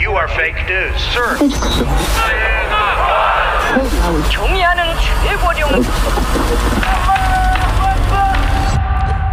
You 0.00 0.16
are 0.16 0.28
fake 0.28 0.64
news, 0.68 1.00
sir. 1.12 1.38
경의하는 4.30 4.82
최고령 5.22 5.68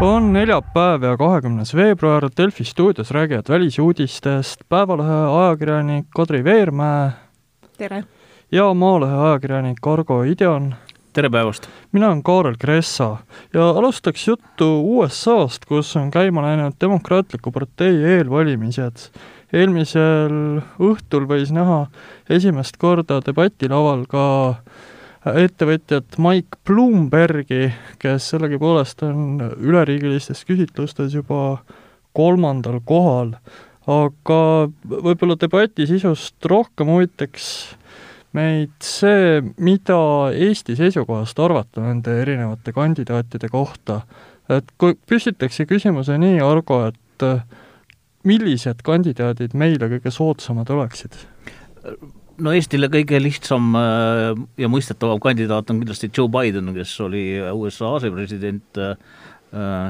on 0.01 0.33
neljapäev 0.33 1.03
ja 1.03 1.17
kahekümnes 1.17 1.75
veebruar, 1.75 2.29
Delfi 2.37 2.63
stuudios 2.63 3.11
räägivad 3.11 3.49
välisuudistest 3.49 4.59
Päevalehe 4.69 5.19
ajakirjanik 5.39 6.05
Kadri 6.15 6.43
Veermäe 6.43 7.11
tere! 7.77 8.03
ja 8.51 8.73
Maalehe 8.73 9.15
ajakirjanik 9.15 9.87
Argo 9.87 10.23
Ideon. 10.23 10.75
tere 11.13 11.29
päevast! 11.29 11.69
mina 11.91 12.07
olen 12.07 12.23
Kaarel 12.23 12.55
Kressa 12.59 13.17
ja 13.53 13.69
alustaks 13.69 14.27
juttu 14.27 14.81
USA-st, 14.97 15.65
kus 15.65 15.95
on 15.95 16.11
käima 16.11 16.41
läinud 16.41 16.73
Demokraatliku 16.81 17.51
partei 17.51 18.03
eelvalimised. 18.03 19.09
eelmisel 19.52 20.60
õhtul 20.82 21.26
võis 21.30 21.50
näha 21.54 21.84
esimest 22.30 22.78
korda 22.80 23.20
debatilaval 23.26 24.06
ka 24.10 24.24
ettevõtjat 25.26 26.16
Mike 26.22 26.60
Bloombergi, 26.66 27.68
kes 28.00 28.30
sellegipoolest 28.32 29.02
on 29.04 29.42
üleriigilistes 29.58 30.46
küsitlustes 30.48 31.14
juba 31.14 31.60
kolmandal 32.16 32.80
kohal, 32.86 33.34
aga 33.90 34.40
võib-olla 34.88 35.36
debati 35.40 35.86
sisust 35.88 36.40
rohkem 36.48 36.88
huvitaks 36.94 37.50
meid 38.36 38.72
see, 38.84 39.40
mida 39.58 40.00
Eesti 40.30 40.76
seisukohast 40.78 41.38
arvata 41.42 41.82
nende 41.82 42.14
erinevate 42.22 42.72
kandidaatide 42.72 43.50
kohta. 43.50 44.02
et 44.50 44.66
kui 44.78 44.96
püstitakse 45.06 45.62
küsimuse 45.66 46.16
nii, 46.18 46.40
Argo, 46.42 46.80
et 46.88 47.24
millised 48.26 48.82
kandidaadid 48.84 49.54
meile 49.58 49.88
kõige 49.94 50.12
soodsamad 50.14 50.70
oleksid? 50.74 51.16
no 52.40 52.52
Eestile 52.56 52.88
kõige 52.92 53.20
lihtsam 53.20 53.72
äh, 53.78 54.32
ja 54.60 54.68
mõistetavam 54.72 55.20
kandidaat 55.22 55.70
on 55.72 55.80
kindlasti 55.82 56.10
Joe 56.16 56.30
Biden, 56.32 56.72
kes 56.76 56.92
oli 57.04 57.24
USA 57.52 57.94
asepresident 57.98 58.80
äh, 58.80 58.94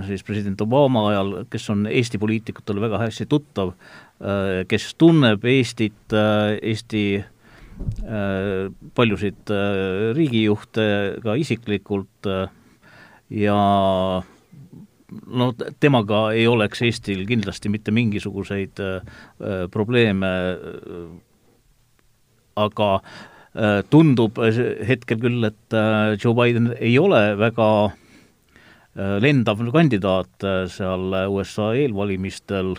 siis 0.07 0.25
president 0.27 0.61
Obama 0.65 1.07
ajal, 1.11 1.35
kes 1.53 1.69
on 1.73 1.85
Eesti 1.91 2.21
poliitikutele 2.21 2.83
väga 2.83 3.03
hästi 3.05 3.29
tuttav, 3.31 3.75
äh, 4.23 4.63
kes 4.71 4.95
tunneb 5.01 5.45
Eestit, 5.45 6.17
Eesti 6.63 7.05
paljusid 8.93 9.51
riigijuhte 10.13 10.83
ka 11.25 11.33
isiklikult 11.41 12.29
ja 13.33 13.61
no 15.27 15.51
temaga 15.83 16.29
ei 16.37 16.47
oleks 16.47 16.83
Eestil 16.87 17.25
kindlasti 17.29 17.73
mitte 17.73 17.91
mingisuguseid 17.95 18.81
probleeme 19.71 20.31
aga 22.59 22.91
äh, 23.55 23.81
tundub 23.91 24.39
hetkel 24.41 25.21
küll, 25.23 25.45
et 25.49 25.77
äh, 25.77 26.17
Joe 26.21 26.35
Biden 26.39 26.71
ei 26.79 26.97
ole 27.01 27.23
väga 27.41 27.71
äh, 27.91 29.19
lendav 29.23 29.63
kandidaat 29.75 30.49
seal 30.73 31.15
USA 31.31 31.73
eelvalimistel, 31.79 32.77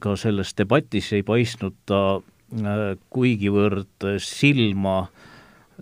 ka 0.00 0.14
selles 0.18 0.54
debatis 0.54 1.10
ei 1.16 1.24
paistnud 1.26 1.74
ta 1.88 2.20
kuigivõrd 3.10 4.06
silma, 4.22 4.94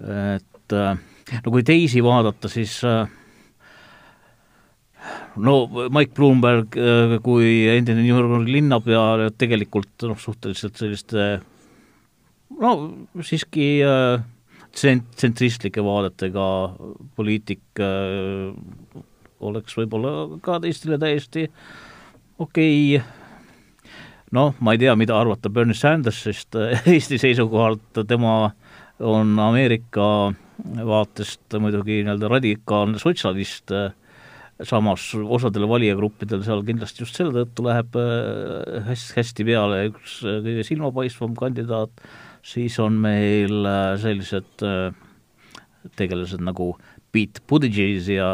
et 0.05 0.75
no 0.77 1.53
kui 1.53 1.65
teisi 1.65 2.01
vaadata, 2.05 2.49
siis 2.53 2.79
no 5.43 5.89
Mike 5.95 6.15
Bloomberg 6.17 6.75
kui 7.25 7.53
endine 7.71 8.03
New 8.03 8.11
Yorgi 8.11 8.53
linnapea 8.59 9.31
tegelikult 9.39 10.09
noh, 10.09 10.19
suhteliselt 10.21 10.81
selliste 10.81 11.29
no 12.57 12.73
siiski 13.23 13.69
äh, 13.85 14.23
tsent-, 14.73 15.13
tsentristlike 15.17 15.85
vaadetega 15.85 16.47
poliitik 17.19 17.83
äh, 17.83 18.51
oleks 19.41 19.77
võib-olla 19.79 20.41
ka 20.45 20.59
teistele 20.65 20.99
täiesti 21.01 21.47
okei 22.39 22.99
okay. 22.99 23.07
noh, 24.35 24.55
ma 24.61 24.75
ei 24.75 24.83
tea, 24.83 24.97
mida 24.99 25.19
arvata 25.19 25.53
Bernie 25.53 25.77
Sandersist 25.79 26.59
äh, 26.59 26.83
Eesti 26.95 27.21
seisukohalt, 27.21 28.05
tema 28.09 28.51
on 28.99 29.39
Ameerika 29.39 30.33
vaatest 30.59 31.55
muidugi 31.63 32.01
nii-öelda 32.03 32.29
radikaalne 32.33 32.99
sotsialist, 32.99 33.71
samas 34.67 35.11
osadele 35.15 35.69
valijagruppidele 35.71 36.43
seal 36.43 36.65
kindlasti 36.67 37.05
just 37.05 37.19
selle 37.19 37.45
tõttu 37.45 37.67
läheb 37.69 37.99
hästi, 38.89 39.13
hästi 39.21 39.47
peale. 39.47 39.85
Üks 39.93 40.17
kõige 40.25 40.65
silmapaistvam 40.67 41.37
kandidaat 41.39 42.03
siis 42.47 42.79
on 42.83 43.01
meil 43.03 43.67
äh, 43.67 43.97
sellised 44.01 44.65
äh, 44.67 44.93
tegelased 45.99 46.43
nagu 46.45 46.75
Pete 47.13 47.43
Buttigieg 47.49 48.05
ja 48.13 48.31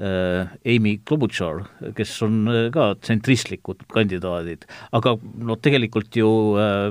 äh, 0.00 0.50
Amy 0.64 0.96
Klobuchar, 1.04 1.64
kes 1.96 2.14
on 2.24 2.48
ka 2.72 2.94
tsentristlikud 3.02 3.84
kandidaadid, 3.92 4.64
aga 4.96 5.16
no 5.20 5.58
tegelikult 5.60 6.16
ju 6.16 6.30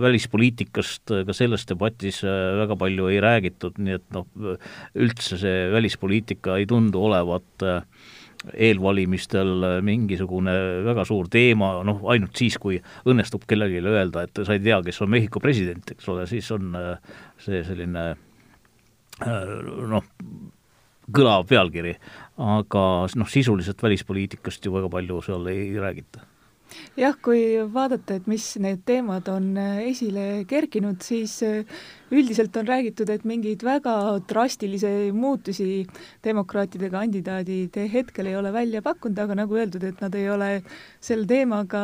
välispoliitikast 0.03 1.15
ka 1.25 1.35
selles 1.35 1.65
debatis 1.69 2.21
väga 2.23 2.77
palju 2.79 3.09
ei 3.09 3.21
räägitud, 3.23 3.81
nii 3.81 3.97
et 3.97 4.07
noh, 4.13 4.29
üldse 4.93 5.41
see 5.41 5.67
välispoliitika 5.73 6.59
ei 6.61 6.69
tundu 6.69 7.01
olevat 7.09 7.65
äh, 7.65 7.81
eelvalimistel 8.53 9.81
mingisugune 9.83 10.53
väga 10.85 11.03
suur 11.07 11.27
teema, 11.31 11.73
noh 11.87 12.05
ainult 12.11 12.39
siis, 12.39 12.55
kui 12.61 12.79
õnnestub 13.09 13.43
kellelegi 13.49 13.83
öelda, 13.83 14.23
et 14.27 14.43
sa 14.45 14.55
ei 14.55 14.63
tea, 14.63 14.79
kes 14.85 15.01
on 15.03 15.11
Mehhiko 15.11 15.41
president, 15.43 15.91
eks 15.91 16.07
ole, 16.11 16.25
siis 16.29 16.47
on 16.55 16.71
äh, 16.79 17.19
see 17.43 17.61
selline 17.67 18.05
äh, 18.13 19.53
noh, 19.91 20.07
kõlav 21.09 21.45
pealkiri, 21.49 21.95
aga 22.39 22.83
noh, 23.19 23.29
sisuliselt 23.29 23.81
välispoliitikast 23.83 24.65
ju 24.65 24.75
väga 24.77 24.91
palju 24.93 25.21
seal 25.25 25.51
ei 25.51 25.71
räägita. 25.79 26.23
Jah, 26.99 27.15
kui 27.17 27.57
vaadata, 27.73 28.19
et 28.19 28.27
mis 28.29 28.45
need 28.61 28.85
teemad 28.87 29.27
on 29.33 29.51
äh, 29.57 29.81
esile 29.89 30.45
kerkinud, 30.47 31.01
siis 31.03 31.41
üldiselt 32.11 32.55
on 32.57 32.67
räägitud, 32.67 33.09
et 33.09 33.25
mingeid 33.25 33.63
väga 33.65 33.93
drastilisi 34.29 35.11
muutusi 35.13 35.85
demokraatide 36.25 36.89
kandidaadid 36.89 37.77
hetkel 37.93 38.29
ei 38.31 38.37
ole 38.39 38.53
välja 38.53 38.81
pakkunud, 38.81 39.19
aga 39.19 39.37
nagu 39.43 39.57
öeldud, 39.59 39.83
et 39.83 40.01
nad 40.01 40.15
ei 40.17 40.29
ole 40.29 40.49
selle 41.01 41.27
teemaga 41.29 41.81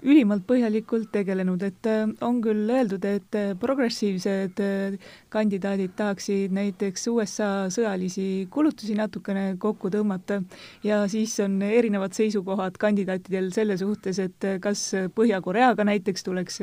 ülimalt 0.00 0.46
põhjalikult 0.48 1.10
tegelenud, 1.12 1.62
et 1.66 1.88
äh, 1.88 2.06
on 2.24 2.40
küll 2.44 2.70
öeldud, 2.72 3.04
et 3.04 3.36
äh, 3.36 3.52
progressiivsed 3.60 4.62
äh, 4.64 4.96
kandidaadid 5.32 5.92
tahaksid 5.98 6.54
näiteks 6.56 7.06
USA 7.12 7.50
sõjalisi 7.72 8.46
kulutusi 8.52 8.96
natukene 8.98 9.56
kokku 9.60 9.90
tõmmata. 9.92 10.40
Ja 10.86 11.02
siis 11.10 11.36
on 11.44 11.60
erinevad 11.66 12.16
seisukohad 12.16 12.78
kandidaatidel 12.80 13.50
selle 13.54 13.76
suhtes, 13.80 14.18
et 14.22 14.48
kas 14.64 14.86
Põhja-Koreaga 15.14 15.84
näiteks 15.86 16.24
tuleks 16.24 16.60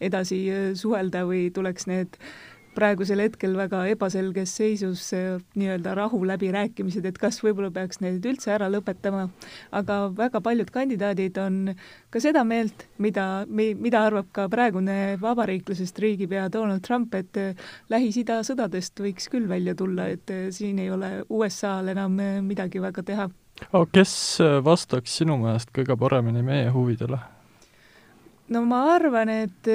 edasi 0.00 0.40
suhelda 0.78 1.24
või 1.28 1.48
tuleks 1.54 1.88
need 1.90 2.16
praegusel 2.76 3.22
hetkel 3.24 3.56
väga 3.56 3.82
ebaselges 3.92 4.52
seisus 4.58 5.08
nii-öelda 5.56 5.94
rahuläbirääkimised, 5.96 7.06
et 7.08 7.18
kas 7.20 7.40
võib-olla 7.44 7.70
peaks 7.74 8.00
need 8.04 8.24
üldse 8.28 8.52
ära 8.54 8.68
lõpetama, 8.72 9.26
aga 9.76 9.98
väga 10.16 10.42
paljud 10.44 10.70
kandidaadid 10.74 11.38
on 11.42 11.72
ka 12.12 12.22
seda 12.22 12.44
meelt, 12.48 12.86
mida, 13.02 13.46
mida 13.48 14.04
arvab 14.08 14.28
ka 14.36 14.48
praegune 14.52 15.16
vabariiklasest 15.22 15.98
riigipea 16.04 16.48
Donald 16.52 16.84
Trump, 16.86 17.14
et 17.14 17.40
Lähis-Ida 17.92 18.42
sõdadest 18.46 19.00
võiks 19.02 19.30
küll 19.32 19.48
välja 19.48 19.76
tulla, 19.78 20.10
et 20.12 20.32
siin 20.54 20.80
ei 20.82 20.90
ole 20.92 21.22
USA-l 21.28 21.94
enam 21.94 22.20
midagi 22.46 22.82
väga 22.82 23.02
teha. 23.06 23.30
aga 23.72 23.86
kes 23.92 24.12
vastaks 24.64 25.16
sinu 25.22 25.38
meelest 25.40 25.72
kõige 25.72 25.96
paremini 25.96 26.42
meie 26.44 26.70
huvidele? 26.70 27.18
no 28.48 28.62
ma 28.68 28.82
arvan, 28.94 29.28
et 29.28 29.70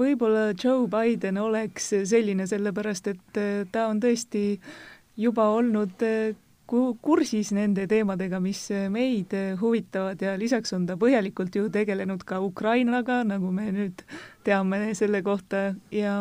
võib-olla 0.00 0.50
Joe 0.56 0.88
Biden 0.90 1.38
oleks 1.40 1.92
selline, 2.08 2.46
sellepärast 2.48 3.10
et 3.12 3.40
äh, 3.40 3.64
ta 3.72 3.88
on 3.90 4.00
tõesti 4.02 4.44
juba 5.20 5.50
olnud 5.56 6.04
äh, 6.06 6.32
kursis 6.70 7.50
nende 7.56 7.86
teemadega, 7.90 8.38
mis 8.42 8.62
meid 8.92 9.34
huvitavad 9.60 10.20
ja 10.22 10.36
lisaks 10.38 10.72
on 10.76 10.86
ta 10.86 10.94
põhjalikult 11.00 11.56
ju 11.58 11.70
tegelenud 11.72 12.22
ka 12.26 12.38
Ukrainaga, 12.44 13.24
nagu 13.26 13.50
me 13.54 13.66
nüüd 13.74 14.04
teame 14.46 14.94
selle 14.96 15.20
kohta 15.26 15.74
ja 15.92 16.14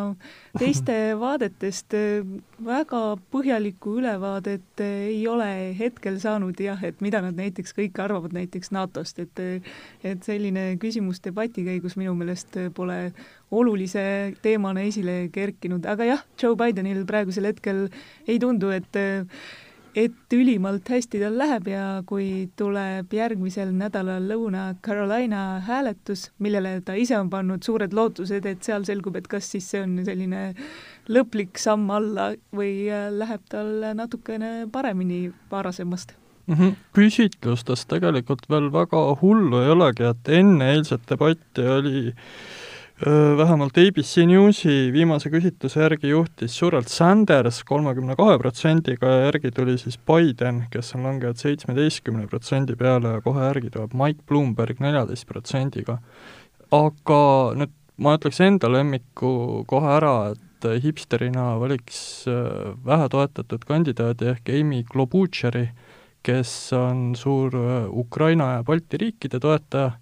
teiste 0.57 0.95
vaadetest 1.23 1.95
väga 2.65 3.03
põhjalikku 3.31 3.99
ülevaadet 4.01 4.83
ei 4.83 5.21
ole 5.29 5.51
hetkel 5.77 6.19
saanud 6.19 6.59
jah, 6.59 6.81
et 6.83 6.99
mida 7.05 7.21
nad 7.23 7.37
näiteks 7.37 7.75
kõik 7.77 8.01
arvavad 8.01 8.33
näiteks 8.35 8.73
NATO-st, 8.75 9.25
et 9.25 9.45
et 10.03 10.25
selline 10.25 10.73
küsimus 10.81 11.21
debati 11.23 11.63
käigus 11.67 11.95
minu 11.99 12.15
meelest 12.17 12.57
pole 12.75 12.99
olulise 13.51 14.35
teemana 14.41 14.83
esile 14.85 15.21
kerkinud, 15.33 15.85
aga 15.85 16.13
jah, 16.13 16.27
Joe 16.41 16.57
Bidenil 16.57 17.05
praegusel 17.09 17.49
hetkel 17.49 17.87
ei 18.27 18.37
tundu, 18.41 18.73
et 18.73 18.97
et 19.97 20.33
ülimalt 20.35 20.89
hästi 20.89 21.21
tal 21.21 21.37
läheb 21.39 21.67
ja 21.71 21.83
kui 22.07 22.49
tuleb 22.59 23.13
järgmisel 23.13 23.71
nädalal 23.75 24.27
Lõuna-Carolina 24.29 25.61
hääletus, 25.65 26.29
millele 26.39 26.79
ta 26.85 26.95
ise 26.99 27.17
on 27.17 27.29
pannud 27.29 27.65
suured 27.65 27.93
lootused, 27.95 28.45
et 28.45 28.63
seal 28.65 28.85
selgub, 28.87 29.17
et 29.19 29.27
kas 29.27 29.49
siis 29.53 29.69
see 29.71 29.83
on 29.83 29.97
selline 30.05 30.53
lõplik 31.09 31.59
samm 31.61 31.89
alla 31.93 32.31
või 32.55 32.87
läheb 32.89 33.45
tal 33.49 33.91
natukene 33.97 34.69
paremini 34.71 35.27
varasemast 35.51 36.13
mm. 36.47 36.55
-hmm. 36.55 36.79
küsitlustes 36.93 37.85
tegelikult 37.89 38.49
veel 38.49 38.71
väga 38.73 39.03
hullu 39.21 39.63
ei 39.63 39.75
olegi, 39.75 40.03
et 40.03 40.33
enne 40.39 40.73
eilset 40.75 41.05
debatti 41.09 41.67
oli 41.77 42.07
äh, 42.07 42.23
vähemalt 42.99 43.77
ABC 43.79 44.25
Newsi 44.27 44.91
viimase 44.91 45.29
küsitluse 45.31 45.79
järgi 45.79 46.09
juhtis 46.11 46.57
suurelt 46.59 46.89
Sanders 46.91 47.61
kolmekümne 47.63 48.17
kahe 48.19 48.35
protsendiga 48.41 49.07
ja 49.07 49.21
järgi 49.29 49.51
tuli 49.55 49.77
siis 49.79 49.95
Biden, 49.95 50.65
kes 50.71 50.91
on 50.97 51.05
langenud 51.07 51.39
seitsmeteistkümne 51.39 52.27
protsendi 52.27 52.75
peale 52.75 53.13
ja 53.15 53.21
kohe 53.23 53.45
järgi 53.45 53.71
tuleb 53.71 53.95
Mike 53.95 54.25
Bloomberg 54.27 54.83
neljateist 54.83 55.27
protsendiga. 55.31 55.99
aga 56.71 57.21
nüüd 57.55 57.71
ma 57.97 58.17
ütleks 58.19 58.41
enda 58.43 58.67
lemmiku 58.67 59.63
kohe 59.67 59.95
ära, 59.95 60.33
et 60.33 60.83
hipsterina 60.83 61.55
valiks 61.59 62.27
vähe 62.85 63.07
toetatud 63.09 63.63
kandidaadi 63.63 64.33
ehk 64.33 64.51
Amy 64.59 64.83
Klobuchari, 64.83 65.69
kes 66.21 66.73
on 66.75 67.15
suur 67.15 67.55
Ukraina 67.95 68.57
ja 68.57 68.63
Balti 68.63 68.99
riikide 68.99 69.39
toetaja 69.39 69.93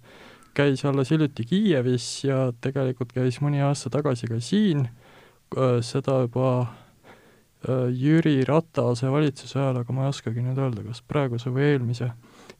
käis 0.58 0.82
alles 0.88 1.12
hiljuti 1.14 1.46
Kiievis 1.46 2.08
ja 2.26 2.48
tegelikult 2.64 3.14
käis 3.14 3.38
mõni 3.44 3.62
aasta 3.62 3.90
tagasi 3.94 4.28
ka 4.30 4.40
siin, 4.42 4.88
seda 5.86 6.20
juba 6.24 6.50
Jüri 7.90 8.44
Ratase 8.46 9.10
valitsuse 9.10 9.58
ajal, 9.58 9.80
aga 9.80 9.94
ma 9.94 10.06
ei 10.06 10.12
oskagi 10.12 10.42
nüüd 10.44 10.58
öelda, 10.62 10.84
kas 10.86 11.00
praeguse 11.02 11.50
või 11.50 11.72
eelmise. 11.72 12.12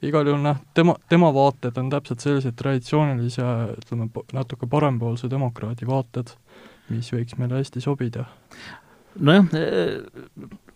igal 0.03 0.27
juhul 0.27 0.43
noh, 0.43 0.59
tema, 0.75 0.97
tema 1.11 1.31
vaated 1.35 1.79
on 1.79 1.91
täpselt 1.91 2.23
sellised 2.23 2.56
traditsioonilise, 2.59 3.47
ütleme, 3.79 4.09
natuke 4.35 4.67
parempoolse 4.71 5.31
demokraadi 5.31 5.87
vaated, 5.87 6.35
mis 6.91 7.12
võiks 7.15 7.39
meile 7.39 7.61
hästi 7.61 7.83
sobida. 7.83 8.27
nojah, 9.19 9.47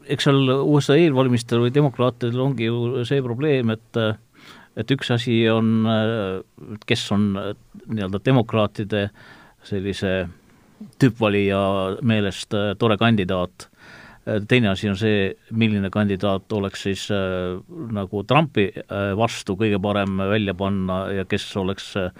eks 0.06 0.28
seal 0.28 0.54
USA 0.60 0.96
eelvalimistel 0.98 1.62
või 1.66 1.74
demokraatidel 1.74 2.46
ongi 2.46 2.70
ju 2.70 3.04
see 3.08 3.22
probleem, 3.22 3.74
et 3.74 4.02
et 4.76 4.90
üks 4.94 5.10
asi 5.14 5.42
on, 5.52 5.84
kes 6.88 7.02
on 7.12 7.26
nii-öelda 7.36 8.22
demokraatide 8.24 9.08
sellise 9.68 10.14
tüüpvalija 10.98 11.60
meelest 12.02 12.56
tore 12.80 12.96
kandidaat, 12.98 13.68
teine 14.48 14.70
asi 14.70 14.90
on 14.90 14.96
see, 14.98 15.32
milline 15.58 15.90
kandidaat 15.92 16.52
oleks 16.54 16.84
siis 16.86 17.08
äh, 17.14 17.58
nagu 17.94 18.22
Trumpi 18.28 18.68
äh, 18.70 19.12
vastu 19.18 19.56
kõige 19.58 19.80
parem 19.82 20.20
välja 20.30 20.54
panna 20.54 21.04
ja 21.10 21.24
kes 21.28 21.48
oleks 21.58 21.88
äh, 21.98 22.12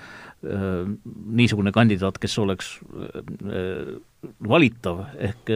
niisugune 0.43 1.71
kandidaat, 1.75 2.19
kes 2.23 2.35
oleks 2.43 2.73
äh, 2.91 3.95
valitav, 4.49 5.05
ehk 5.19 5.47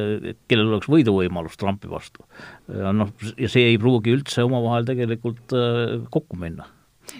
kellel 0.47 0.71
oleks 0.71 0.91
võiduvõimalus 0.91 1.59
Trumpi 1.59 1.91
vastu. 1.91 2.23
noh, 2.71 3.11
ja 3.39 3.51
see 3.51 3.67
ei 3.73 3.83
pruugi 3.83 4.15
üldse 4.15 4.47
omavahel 4.47 4.87
tegelikult 4.87 5.55
äh, 5.55 5.99
kokku 6.15 6.39
minna 6.39 6.71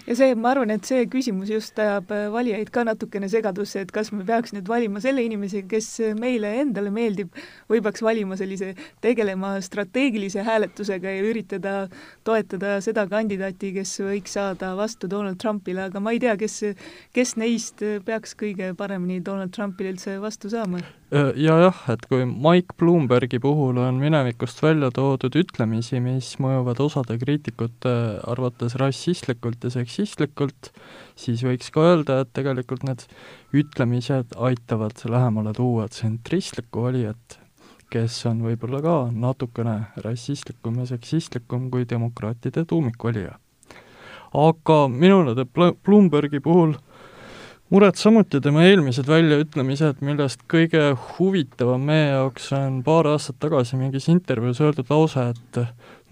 ja 0.07 0.15
see, 0.17 0.35
ma 0.35 0.51
arvan, 0.53 0.71
et 0.73 0.87
see 0.87 1.05
küsimus 1.11 1.51
just 1.51 1.79
ajab 1.81 2.11
äh, 2.15 2.27
valijaid 2.33 2.71
ka 2.73 2.83
natukene 2.87 3.29
segadusse, 3.31 3.83
et 3.85 3.93
kas 3.95 4.11
me 4.15 4.25
peaks 4.27 4.53
nüüd 4.55 4.69
valima 4.69 5.01
selle 5.03 5.23
inimese, 5.25 5.63
kes 5.69 5.89
meile 6.19 6.53
endale 6.61 6.91
meeldib, 6.93 7.33
või 7.71 7.81
peaks 7.85 8.03
valima 8.05 8.37
sellise, 8.39 8.73
tegelema 9.03 9.55
strateegilise 9.63 10.45
hääletusega 10.47 11.17
ja 11.17 11.25
üritada 11.27 11.75
toetada 12.27 12.77
seda 12.85 13.07
kandidaati, 13.11 13.73
kes 13.79 13.97
võiks 14.03 14.37
saada 14.37 14.73
vastu 14.77 15.09
Donald 15.11 15.41
Trumpile, 15.41 15.87
aga 15.87 16.03
ma 16.03 16.15
ei 16.15 16.21
tea, 16.23 16.37
kes, 16.39 16.61
kes 17.15 17.35
neist 17.39 17.83
peaks 18.05 18.37
kõige 18.37 18.73
paremini 18.77 19.21
Donald 19.23 19.55
Trumpile 19.55 19.95
üldse 19.95 20.19
vastu 20.23 20.51
saama 20.51 20.83
ja 21.11 21.55
jah, 21.61 21.77
et 21.87 22.03
kui 22.09 22.25
Mike 22.27 22.75
Bloombergi 22.79 23.39
puhul 23.39 23.77
on 23.79 23.99
minevikust 24.01 24.59
välja 24.63 24.89
toodud 24.91 25.37
ütlemisi, 25.39 26.01
mis 26.03 26.33
mõjuvad 26.43 26.81
osade 26.83 27.15
kriitikute 27.21 27.93
arvates 28.27 28.75
rassistlikult 28.79 29.63
ja 29.63 29.71
seksistlikult, 29.71 30.71
siis 31.15 31.45
võiks 31.47 31.71
ka 31.71 31.85
öelda, 31.93 32.21
et 32.23 32.33
tegelikult 32.35 32.83
need 32.87 33.05
ütlemised 33.55 34.35
aitavad 34.35 34.99
lähemale 35.07 35.55
tuua 35.55 35.87
tsentristlikku 35.87 36.83
valijat, 36.89 37.39
kes 37.87 38.19
on 38.27 38.43
võib-olla 38.43 38.83
ka 38.83 38.97
natukene 39.15 39.77
rassistlikum 40.03 40.81
ja 40.81 40.89
seksistlikum 40.91 41.69
kui 41.71 41.87
demokraatide 41.87 42.65
tuumikvalija. 42.67 43.37
aga 44.35 44.77
minule 44.91 45.33
teeb 45.39 45.55
Bloombergi 45.87 46.43
puhul 46.43 46.75
muret 47.73 47.99
samuti 47.99 48.39
tema 48.43 48.63
eelmised 48.63 49.07
väljaütlemised, 49.09 49.99
millest 50.05 50.43
kõige 50.51 50.93
huvitavam 51.17 51.83
meie 51.89 52.13
jaoks 52.13 52.51
on 52.55 52.79
paar 52.85 53.09
aastat 53.11 53.39
tagasi 53.43 53.79
mingis 53.79 54.07
intervjuus 54.11 54.61
öeldud 54.63 54.87
lause, 54.93 55.25
et 55.33 55.59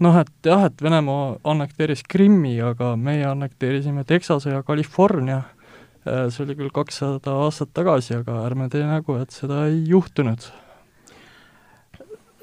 noh, 0.04 0.18
et 0.20 0.50
jah, 0.50 0.66
et 0.68 0.84
Venemaa 0.84 1.36
annekteeris 1.48 2.04
Krimmi, 2.08 2.58
aga 2.60 2.92
meie 3.00 3.24
annekteerisime 3.30 4.04
Texase 4.04 4.52
ja 4.52 4.62
California. 4.66 5.42
Äh, 6.06 6.28
see 6.30 6.44
oli 6.44 6.58
küll 6.58 6.74
kakssada 6.74 7.38
aastat 7.46 7.72
tagasi, 7.74 8.18
aga 8.20 8.42
ärme 8.44 8.68
tee 8.70 8.84
nägu, 8.86 9.16
et 9.22 9.32
seda 9.34 9.66
ei 9.70 9.82
juhtunud. 9.88 10.50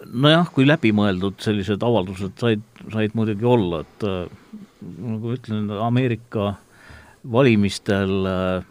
nojah, 0.03 0.49
kui 0.51 0.65
läbimõeldud 0.67 1.37
sellised 1.39 1.83
avaldused 1.85 2.33
said, 2.41 2.65
said 2.91 3.13
muidugi 3.15 3.45
olla, 3.47 3.85
et 3.85 4.03
äh, 4.09 4.57
nagu 4.81 5.37
ütlen, 5.37 5.69
Ameerika 5.79 6.55
valimistel 7.31 8.27
äh, 8.27 8.65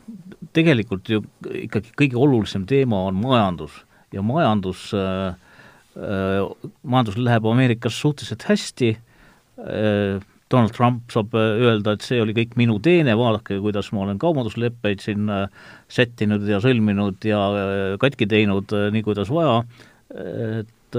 tegelikult 0.53 1.09
ju 1.09 1.23
ikkagi 1.65 1.95
kõige 1.99 2.19
olulisem 2.21 2.67
teema 2.69 3.05
on 3.09 3.17
majandus. 3.21 3.83
Ja 4.13 4.25
majandus 4.27 4.91
äh,, 4.97 5.33
äh, 5.97 6.69
majandusel 6.83 7.25
läheb 7.29 7.49
Ameerikas 7.49 7.97
suhteliselt 8.01 8.45
hästi. 8.51 8.93
Äh,, 9.63 10.21
Donald 10.53 10.75
Trump 10.77 11.13
saab 11.13 11.33
äh, 11.39 11.57
öelda, 11.65 11.97
et 11.97 12.05
see 12.05 12.21
oli 12.23 12.35
kõik 12.37 12.57
minu 12.61 12.77
teene, 12.85 13.15
vaadake, 13.19 13.57
kuidas 13.65 13.89
ma 13.95 14.05
olen 14.05 14.21
kaubandusleppeid 14.21 15.03
siin 15.05 15.31
äh, 15.33 15.47
sättinud 15.93 16.45
ja 16.49 16.61
sõlminud 16.63 17.25
ja 17.27 17.41
äh, 17.57 17.81
katki 18.03 18.29
teinud 18.29 18.73
nii, 18.93 19.05
kuidas 19.07 19.33
vaja, 19.33 19.63
et 20.13 20.97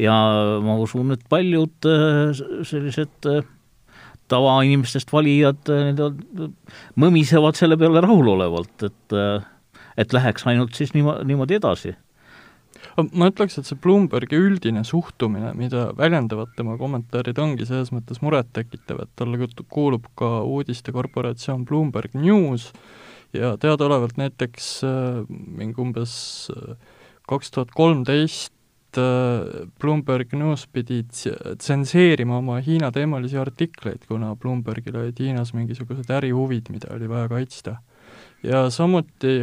ja 0.00 0.14
ma 0.64 0.74
usun, 0.82 1.12
et 1.14 1.22
paljud 1.30 1.86
sellised 2.66 3.28
tavainimestest 4.30 5.10
valijad 5.12 5.70
nii-öelda 5.70 6.50
mõmisevad 7.00 7.58
selle 7.58 7.78
peale 7.80 8.02
rahulolevalt, 8.04 8.86
et 8.88 9.18
et 10.00 10.14
läheks 10.16 10.46
ainult 10.48 10.76
siis 10.78 10.94
niimo-, 10.94 11.18
niimoodi 11.26 11.58
edasi. 11.58 11.96
Ma 13.12 13.28
ütleks, 13.30 13.58
et 13.58 13.68
see 13.68 13.78
Bloombergi 13.80 14.38
üldine 14.40 14.82
suhtumine, 14.86 15.52
mida 15.56 15.90
väljendavad 15.96 16.52
tema 16.56 16.76
kommentaarid, 16.80 17.38
ongi 17.40 17.66
selles 17.68 17.92
mõttes 17.94 18.20
murettekitav, 18.24 19.04
et 19.04 19.12
talle 19.20 19.48
kuulub 19.72 20.08
ka 20.18 20.40
uudistekorporatsioon 20.48 21.66
Bloomberg 21.68 22.16
News 22.18 22.70
ja 23.36 23.54
teadaolevalt 23.60 24.18
näiteks 24.20 24.70
äh, 24.86 25.20
mingi 25.28 25.80
umbes 25.80 26.14
kaks 27.30 27.52
tuhat 27.54 27.70
kolmteist 27.76 28.52
Bloomberg 29.80 30.32
News 30.34 30.66
pidi 30.72 31.02
tsenseerima 31.10 32.38
oma 32.38 32.58
Hiina-teemalisi 32.64 33.38
artikleid, 33.38 34.06
kuna 34.08 34.34
Bloombergil 34.36 34.96
olid 34.96 35.20
Hiinas 35.20 35.54
mingisugused 35.54 36.10
ärihuvid, 36.10 36.72
mida 36.74 36.94
oli 36.94 37.08
vaja 37.08 37.28
kaitsta. 37.28 37.76
ja 38.42 38.70
samuti 38.70 39.38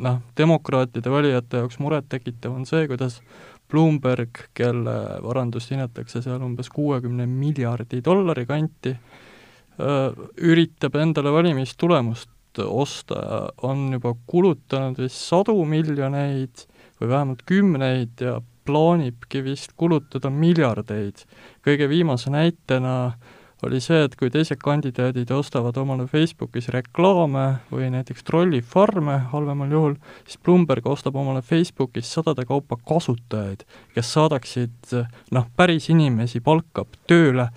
noh, 0.00 0.18
demokraatide 0.38 1.10
valijate 1.10 1.62
jaoks 1.62 1.78
murettekitav 1.82 2.54
on 2.54 2.66
see, 2.66 2.86
kuidas 2.88 3.20
Bloomberg, 3.68 4.46
kelle 4.54 4.96
varandust 5.22 5.70
hinnatakse 5.74 6.22
seal 6.24 6.42
umbes 6.42 6.70
kuuekümne 6.72 7.26
miljardi 7.26 8.00
dollari 8.04 8.46
kanti, 8.46 8.94
äh, 8.94 10.26
üritab 10.38 10.96
endale 10.96 11.32
valimistulemust 11.34 12.30
osta 12.64 13.50
on 13.62 13.92
juba 13.92 14.14
kulutanud 14.26 14.98
vist 14.98 15.20
sadu 15.28 15.54
miljoneid 15.68 16.64
või 16.98 17.10
vähemalt 17.12 17.42
kümneid 17.46 18.22
ja 18.24 18.38
plaanibki 18.68 19.42
vist 19.46 19.74
kulutada 19.76 20.30
miljardeid. 20.30 21.24
kõige 21.64 21.88
viimase 21.88 22.30
näitena 22.30 23.16
oli 23.66 23.80
see, 23.82 24.04
et 24.06 24.14
kui 24.18 24.30
teised 24.30 24.60
kandidaadid 24.62 25.30
ostavad 25.34 25.76
omale 25.80 26.06
Facebookis 26.10 26.68
reklaame 26.74 27.46
või 27.72 27.88
näiteks 27.90 28.22
trollifarme 28.28 29.16
halvemal 29.32 29.72
juhul, 29.74 29.96
siis 30.28 30.38
Bloomberg 30.44 30.86
ostab 30.86 31.18
omale 31.18 31.42
Facebookis 31.42 32.12
sadade 32.14 32.46
kaupa 32.46 32.78
kasutajaid, 32.86 33.64
kes 33.96 34.12
saadaksid 34.14 34.94
noh, 35.34 35.50
päris 35.58 35.90
inimesi 35.90 36.40
palkab 36.44 36.94
tööle, 37.10 37.48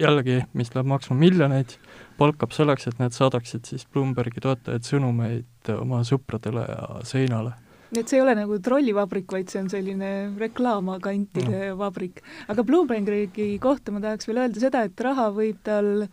jällegi, 0.00 0.40
mis 0.56 0.72
läheb 0.72 0.88
maksma 0.94 1.18
miljoneid, 1.18 1.76
palkab 2.18 2.54
selleks, 2.56 2.88
et 2.88 3.00
need 3.02 3.16
saadaksid 3.16 3.68
siis 3.68 3.84
Bloombergi 3.92 4.40
toetajaid 4.40 4.88
sõnumeid 4.88 5.74
oma 5.76 6.04
sõpradele 6.08 6.64
ja 6.64 7.02
seinale 7.04 7.58
et 7.96 8.04
see 8.04 8.18
ei 8.18 8.24
ole 8.24 8.34
nagu 8.36 8.58
trollivabrik, 8.60 9.30
vaid 9.32 9.48
see 9.48 9.62
on 9.62 9.70
selline 9.72 10.10
reklaamagantide 10.40 11.70
no. 11.70 11.78
vabrik. 11.80 12.20
aga 12.48 12.64
Bloombergi 12.66 13.54
kohta 13.62 13.94
ma 13.94 14.02
tahaks 14.04 14.28
veel 14.28 14.42
öelda 14.44 14.60
seda, 14.60 14.84
et 14.84 15.00
raha 15.08 15.30
võib 15.32 15.62
tal 15.64 16.08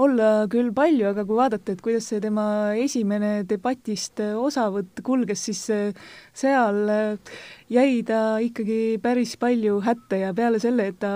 olla 0.00 0.46
küll 0.50 0.70
palju, 0.74 1.10
aga 1.10 1.24
kui 1.28 1.36
vaadata, 1.36 1.74
et 1.74 1.82
kuidas 1.84 2.06
see 2.08 2.22
tema 2.22 2.72
esimene 2.78 3.42
debatist 3.48 4.22
osavõtt 4.22 5.02
kulges, 5.04 5.42
siis 5.44 5.60
seal 6.32 6.78
jäi 7.70 8.00
ta 8.08 8.20
ikkagi 8.42 8.98
päris 9.02 9.36
palju 9.40 9.80
hätta 9.84 10.22
ja 10.22 10.30
peale 10.36 10.60
selle, 10.62 10.88
et 10.90 10.98
ta 11.02 11.12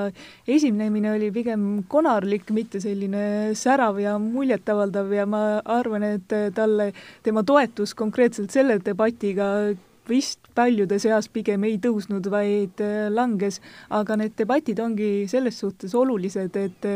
esinemine 0.47 1.15
oli 1.15 1.31
pigem 1.35 1.65
konarlik, 1.89 2.53
mitte 2.55 2.83
selline 2.83 3.55
särav 3.59 3.99
ja 4.03 4.19
muljetavaldav 4.21 5.17
ja 5.17 5.27
ma 5.27 5.43
arvan, 5.65 6.05
et 6.19 6.37
talle 6.55 6.93
tema 7.25 7.43
toetus 7.47 7.97
konkreetselt 7.99 8.53
selle 8.55 8.79
debatiga 8.85 9.49
vist 10.09 10.51
paljude 10.55 10.99
seas 11.03 11.29
pigem 11.33 11.65
ei 11.69 11.79
tõusnud, 11.83 12.27
vaid 12.33 12.83
langes, 13.11 13.61
aga 13.91 14.19
need 14.21 14.37
debatid 14.39 14.81
ongi 14.81 15.25
selles 15.31 15.59
suhtes 15.63 15.95
olulised, 15.97 16.57
et 16.57 16.87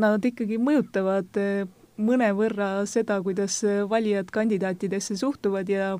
nad 0.00 0.24
ikkagi 0.26 0.58
mõjutavad 0.58 1.40
eh, 1.40 1.64
mõnevõrra 1.94 2.82
seda, 2.90 3.20
kuidas 3.22 3.60
valijad 3.90 4.30
kandidaatidesse 4.34 5.16
suhtuvad 5.20 5.68
ja 5.70 5.92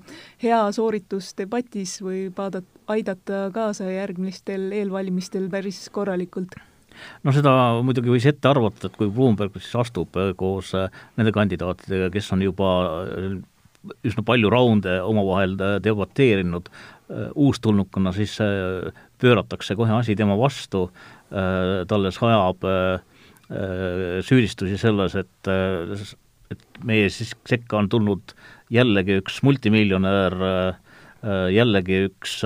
hea 0.42 0.60
sooritus 0.74 1.30
debatis 1.38 2.00
võib 2.02 2.34
vaadata, 2.38 2.66
aidata 2.90 3.48
kaasa 3.54 3.86
järgmistel 3.92 4.72
eelvalimistel 4.74 5.46
päris 5.52 5.84
korralikult. 5.94 6.58
No 7.26 7.32
seda 7.34 7.52
muidugi 7.86 8.12
võis 8.12 8.26
ette 8.26 8.50
arvata, 8.50 8.88
et 8.88 8.98
kui 8.98 9.10
Bloomberg 9.10 9.54
siis 9.58 9.74
astub 9.82 10.14
koos 10.38 10.74
nende 11.18 11.32
kandidaatidega, 11.34 12.10
kes 12.14 12.30
on 12.34 12.42
juba 12.42 12.70
üsna 14.06 14.24
palju 14.26 14.50
raunde 14.52 14.98
omavahel 15.02 15.56
debateerinud 15.84 16.70
uustulnukana, 17.34 18.14
siis 18.16 18.38
pööratakse 19.20 19.76
kohe 19.76 19.92
asi 19.92 20.16
tema 20.16 20.38
vastu, 20.40 20.86
talle 21.28 22.12
sajab 22.14 22.64
äh, 22.64 23.02
Äh, 23.52 24.22
süüdistusi 24.24 24.78
selles, 24.80 25.14
et, 25.20 25.48
äh, 25.52 25.92
et 26.50 26.62
meie 26.80 27.10
siis 27.12 27.34
sekka 27.44 27.76
on 27.76 27.90
tulnud 27.92 28.32
jällegi 28.72 29.18
üks 29.20 29.42
multimiljonär, 29.44 30.36
äh, 30.48 31.50
jällegi 31.52 32.06
üks 32.08 32.40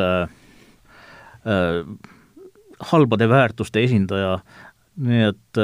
halbade 2.90 3.28
väärtuste 3.30 3.80
esindaja, 3.86 4.34
nii 5.00 5.22
et 5.30 5.60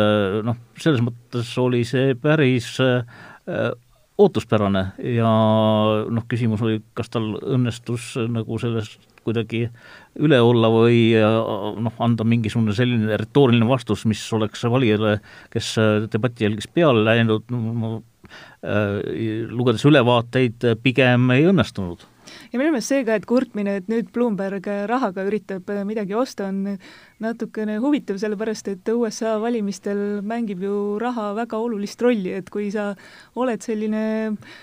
noh, 0.46 0.56
selles 0.80 1.02
mõttes 1.04 1.50
oli 1.60 1.82
see 1.86 2.14
päris 2.18 2.70
ootuspärane 4.20 4.84
ja 5.16 5.30
noh, 6.06 6.26
küsimus 6.30 6.62
oli, 6.62 6.80
kas 6.94 7.10
tal 7.10 7.34
õnnestus 7.40 8.14
nagu 8.30 8.58
sellest 8.62 9.00
kuidagi 9.24 9.64
üle 10.22 10.38
olla 10.44 10.68
või 10.70 10.98
noh, 11.16 11.94
anda 12.04 12.26
mingisugune 12.28 12.76
selline 12.76 13.18
retooriline 13.18 13.66
vastus, 13.66 14.04
mis 14.06 14.22
oleks 14.36 14.62
valijale, 14.70 15.16
kes 15.52 15.74
debatti 16.12 16.46
jälgis 16.46 16.68
peale 16.70 17.02
läinud, 17.06 17.48
no 17.50 17.94
äh, 18.62 19.00
lugedes 19.50 19.86
ülevaateid, 19.88 20.68
pigem 20.84 21.32
ei 21.34 21.48
õnnestunud 21.50 22.04
ja 22.52 22.60
minu 22.60 22.74
meelest 22.74 22.92
see 22.92 23.06
ka, 23.06 23.18
et 23.18 23.26
kurtmine, 23.30 23.78
et 23.80 23.90
nüüd 23.92 24.12
Bloomberg 24.14 24.68
rahaga 24.90 25.24
üritab 25.28 25.70
midagi 25.88 26.16
osta, 26.18 26.50
on 26.50 26.78
natukene 27.24 27.78
huvitav, 27.82 28.20
sellepärast 28.22 28.70
et 28.74 28.94
USA 28.94 29.38
valimistel 29.42 30.22
mängib 30.26 30.62
ju 30.64 30.76
raha 31.02 31.32
väga 31.38 31.60
olulist 31.60 32.02
rolli, 32.02 32.34
et 32.36 32.50
kui 32.52 32.70
sa 32.74 32.92
oled 33.40 33.64
selline 33.64 34.04
äh, 34.30 34.62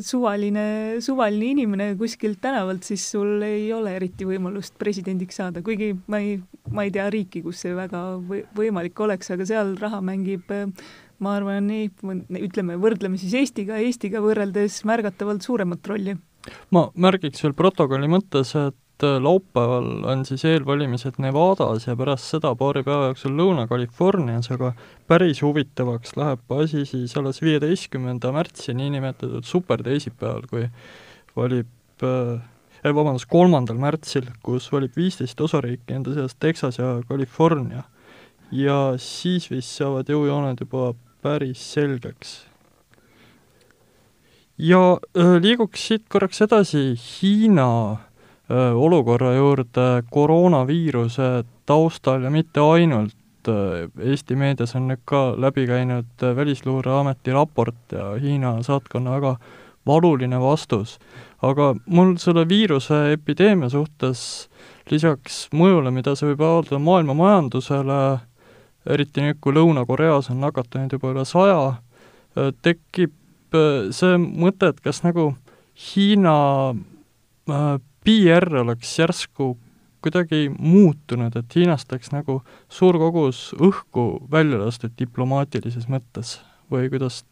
suvaline, 0.00 1.00
suvaline 1.00 1.52
inimene 1.52 1.92
kuskilt 1.98 2.40
tänavalt, 2.42 2.82
siis 2.82 3.04
sul 3.10 3.42
ei 3.46 3.68
ole 3.72 3.94
eriti 3.96 4.26
võimalust 4.26 4.74
presidendiks 4.78 5.38
saada, 5.38 5.62
kuigi 5.62 5.92
ma 6.10 6.20
ei, 6.22 6.38
ma 6.74 6.86
ei 6.86 6.94
tea 6.94 7.06
riiki, 7.12 7.42
kus 7.44 7.62
see 7.62 7.76
väga 7.76 8.02
või, 8.18 8.42
võimalik 8.58 8.98
oleks, 9.06 9.30
aga 9.34 9.46
seal 9.46 9.76
raha 9.78 10.00
mängib 10.04 10.50
ma 11.22 11.36
arvan, 11.38 11.66
nii, 11.70 11.90
ütleme, 12.46 12.78
võrdleme 12.78 13.18
siis 13.20 13.34
Eestiga, 13.38 13.78
Eestiga 13.82 14.22
võrreldes 14.22 14.82
märgatavalt 14.88 15.46
suuremat 15.46 15.86
rolli. 15.90 16.18
Ma 16.74 16.88
märgiks 16.94 17.42
veel 17.44 17.54
protokolli 17.56 18.08
mõttes, 18.10 18.52
et 18.56 19.04
äh, 19.06 19.16
laupäeval 19.22 19.88
on 20.10 20.24
siis 20.28 20.44
eelvalimised 20.48 21.18
Nevadas 21.22 21.88
ja 21.88 21.96
pärast 21.98 22.32
seda 22.34 22.54
paari 22.58 22.84
päeva 22.86 23.10
jooksul 23.10 23.36
Lõuna-Californias, 23.38 24.50
aga 24.54 24.72
päris 25.10 25.42
huvitavaks 25.44 26.16
läheb 26.18 26.56
asi 26.58 26.84
siis 26.88 27.16
alles 27.20 27.42
viieteistkümnenda 27.44 28.32
märtsi, 28.34 28.74
niinimetatud 28.78 29.46
superteisipäeval, 29.48 30.46
kui 30.50 30.68
valib 31.36 32.06
äh, 32.06 32.38
eh, 32.82 32.94
vabandust, 32.94 33.28
kolmandal 33.30 33.80
märtsil, 33.80 34.30
kus 34.42 34.70
valib 34.72 34.96
viisteist 34.98 35.40
osariiki, 35.40 35.92
enda 35.94 36.16
seas 36.16 36.36
Texas 36.38 36.80
ja 36.80 36.98
California. 37.08 37.84
ja 38.52 38.94
siis 38.96 39.50
vist 39.50 39.74
saavad 39.76 40.08
jõujooned 40.08 40.62
juba 40.62 40.94
päris 41.22 41.60
selgeks. 41.74 42.47
Ja 44.58 44.82
äh, 45.18 45.36
liiguks 45.42 45.88
siit 45.88 46.04
korraks 46.08 46.42
edasi 46.42 46.92
Hiina 46.96 47.70
olukorra 48.48 49.34
juurde 49.34 50.02
koroonaviiruse 50.08 51.44
taustal 51.68 52.22
ja 52.24 52.30
mitte 52.32 52.62
ainult, 52.64 53.14
Eesti 54.00 54.36
meedias 54.36 54.72
on 54.76 54.86
nüüd 54.88 55.02
ka 55.08 55.34
läbi 55.36 55.66
käinud 55.68 56.24
Välisluureameti 56.36 57.32
raport 57.32 57.92
ja 57.92 58.14
Hiina 58.20 58.54
saatkonna 58.64 59.18
väga 59.18 59.34
valuline 59.86 60.40
vastus. 60.40 60.98
aga 61.42 61.74
mul 61.86 62.16
selle 62.18 62.48
viiruse 62.48 63.12
epideemia 63.12 63.68
suhtes 63.70 64.48
lisaks 64.90 65.46
mõjule, 65.54 65.92
mida 65.94 66.16
see 66.18 66.32
võib 66.32 66.42
avaldada 66.42 66.80
maailma 66.82 67.14
majandusele, 67.14 68.00
eriti 68.90 69.22
nüüd, 69.22 69.38
kui 69.40 69.54
Lõuna-Koreas 69.54 70.32
on 70.32 70.40
nakatunuid 70.42 70.96
juba 70.96 71.12
üle 71.12 71.24
saja, 71.28 71.60
tekib 72.62 73.14
see 73.54 74.18
mõte, 74.18 74.72
et 74.72 74.80
kas 74.84 75.02
nagu 75.04 75.30
Hiina 75.78 76.34
PR 78.04 78.48
oleks 78.60 78.98
järsku 78.98 79.52
kuidagi 80.02 80.48
muutunud, 80.58 81.34
et 81.36 81.56
Hiinast 81.56 81.90
läks 81.92 82.12
nagu 82.14 82.40
suur 82.70 82.98
kogus 83.00 83.48
õhku 83.54 84.04
välja 84.30 84.60
lastud 84.60 84.94
diplomaatilises 84.98 85.88
mõttes 85.90 86.38
või 86.70 86.90
kuidas? 86.92 87.24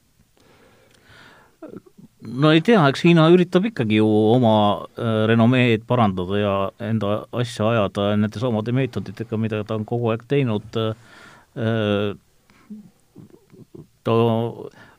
no 2.27 2.51
ei 2.51 2.63
tea, 2.65 2.81
eks 2.91 3.05
Hiina 3.07 3.29
üritab 3.31 3.69
ikkagi 3.71 4.01
ju 4.01 4.07
oma 4.09 4.57
äh, 4.99 5.25
renomeed 5.31 5.85
parandada 5.87 6.41
ja 6.41 6.55
enda 6.89 7.21
asja 7.37 7.71
ajada 7.71 8.09
nende 8.19 8.43
samade 8.43 8.75
meetoditega, 8.75 9.39
mida 9.39 9.63
ta 9.65 9.77
on 9.79 9.87
kogu 9.89 10.11
aeg 10.13 10.25
teinud 10.29 10.81
äh,, 10.81 12.17
ta 14.07 14.15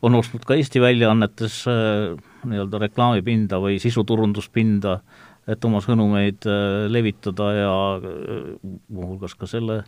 on 0.02 0.18
ostnud 0.20 0.46
ka 0.46 0.58
Eesti 0.58 0.82
väljaannetes 0.84 1.62
äh, 1.72 2.18
nii-öelda 2.48 2.82
reklaamipinda 2.88 3.62
või 3.64 3.80
sisuturunduspinda 3.82 5.00
et 5.48 5.64
oma 5.66 5.80
sõnumeid 5.84 6.48
äh, 6.50 6.86
levitada 6.92 7.50
ja 7.56 7.74
äh, 7.98 8.54
muuhulgas 8.90 9.38
ka 9.40 9.50
selle 9.50 9.84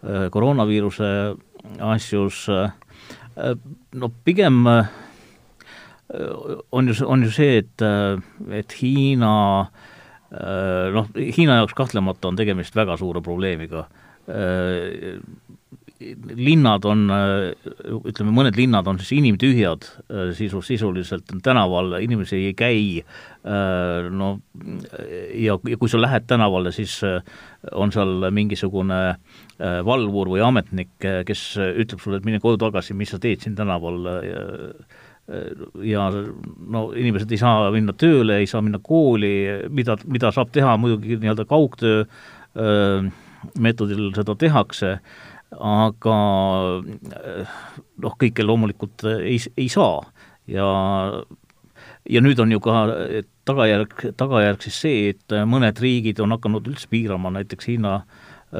koroonaviiruse 0.00 1.06
asjus, 1.84 2.46
no 4.00 4.08
pigem 4.24 4.62
on 6.72 6.88
ju, 6.88 6.94
on 7.04 7.26
ju 7.26 7.32
see, 7.36 7.58
et, 7.60 7.84
et 8.56 8.76
Hiina 8.80 9.34
noh, 10.96 11.10
Hiina 11.36 11.58
jaoks 11.58 11.76
kahtlemata 11.76 12.32
on 12.32 12.40
tegemist 12.40 12.80
väga 12.80 12.96
suure 12.96 13.20
probleemiga 13.20 13.84
linnad 16.00 16.84
on, 16.88 17.04
ütleme, 18.08 18.32
mõned 18.34 18.56
linnad 18.56 18.88
on 18.88 18.98
siis 19.00 19.12
inimtühjad 19.18 19.84
sisu, 20.36 20.62
sisuliselt 20.64 21.28
tänaval, 21.44 21.98
inimesi 22.00 22.38
ei 22.38 22.54
käi, 22.56 22.80
no 24.16 24.30
ja, 25.36 25.58
ja 25.58 25.80
kui 25.80 25.92
sa 25.92 26.00
lähed 26.00 26.26
tänavale, 26.30 26.72
siis 26.72 26.96
on 27.72 27.92
seal 27.92 28.30
mingisugune 28.32 29.00
valvur 29.84 30.32
või 30.32 30.42
ametnik, 30.46 30.96
kes 31.28 31.44
ütleb 31.60 32.00
sulle, 32.00 32.20
et 32.20 32.28
mine 32.28 32.40
koju 32.40 32.60
tagasi, 32.64 32.96
mis 32.96 33.12
sa 33.12 33.20
teed 33.20 33.44
siin 33.44 33.56
tänaval 33.58 34.00
ja, 34.24 34.44
ja 35.84 36.10
no 36.10 36.86
inimesed 36.96 37.30
ei 37.30 37.40
saa 37.40 37.68
minna 37.74 37.92
tööle, 37.92 38.40
ei 38.40 38.48
saa 38.50 38.64
minna 38.64 38.80
kooli, 38.82 39.34
mida, 39.68 40.00
mida 40.08 40.32
saab 40.34 40.52
teha 40.54 40.78
muidugi 40.80 41.20
nii-öelda 41.20 41.44
kaugtöö 41.50 42.06
meetodil 43.60 44.10
seda 44.16 44.34
tehakse 44.36 44.96
aga 45.58 46.16
noh, 48.00 48.16
kõike 48.20 48.46
loomulikult 48.46 49.04
ei, 49.18 49.38
ei 49.58 49.68
saa. 49.72 50.02
Ja 50.50 50.66
ja 52.10 52.20
nüüd 52.22 52.40
on 52.42 52.52
ju 52.54 52.60
ka 52.64 52.86
tagajärg, 53.48 54.04
tagajärg 54.18 54.64
siis 54.64 54.78
see, 54.84 55.14
et 55.14 55.36
mõned 55.46 55.78
riigid 55.82 56.20
on 56.22 56.34
hakanud 56.36 56.70
üldse 56.70 56.88
piirama 56.90 57.32
näiteks 57.34 57.70
Hiina 57.70 58.00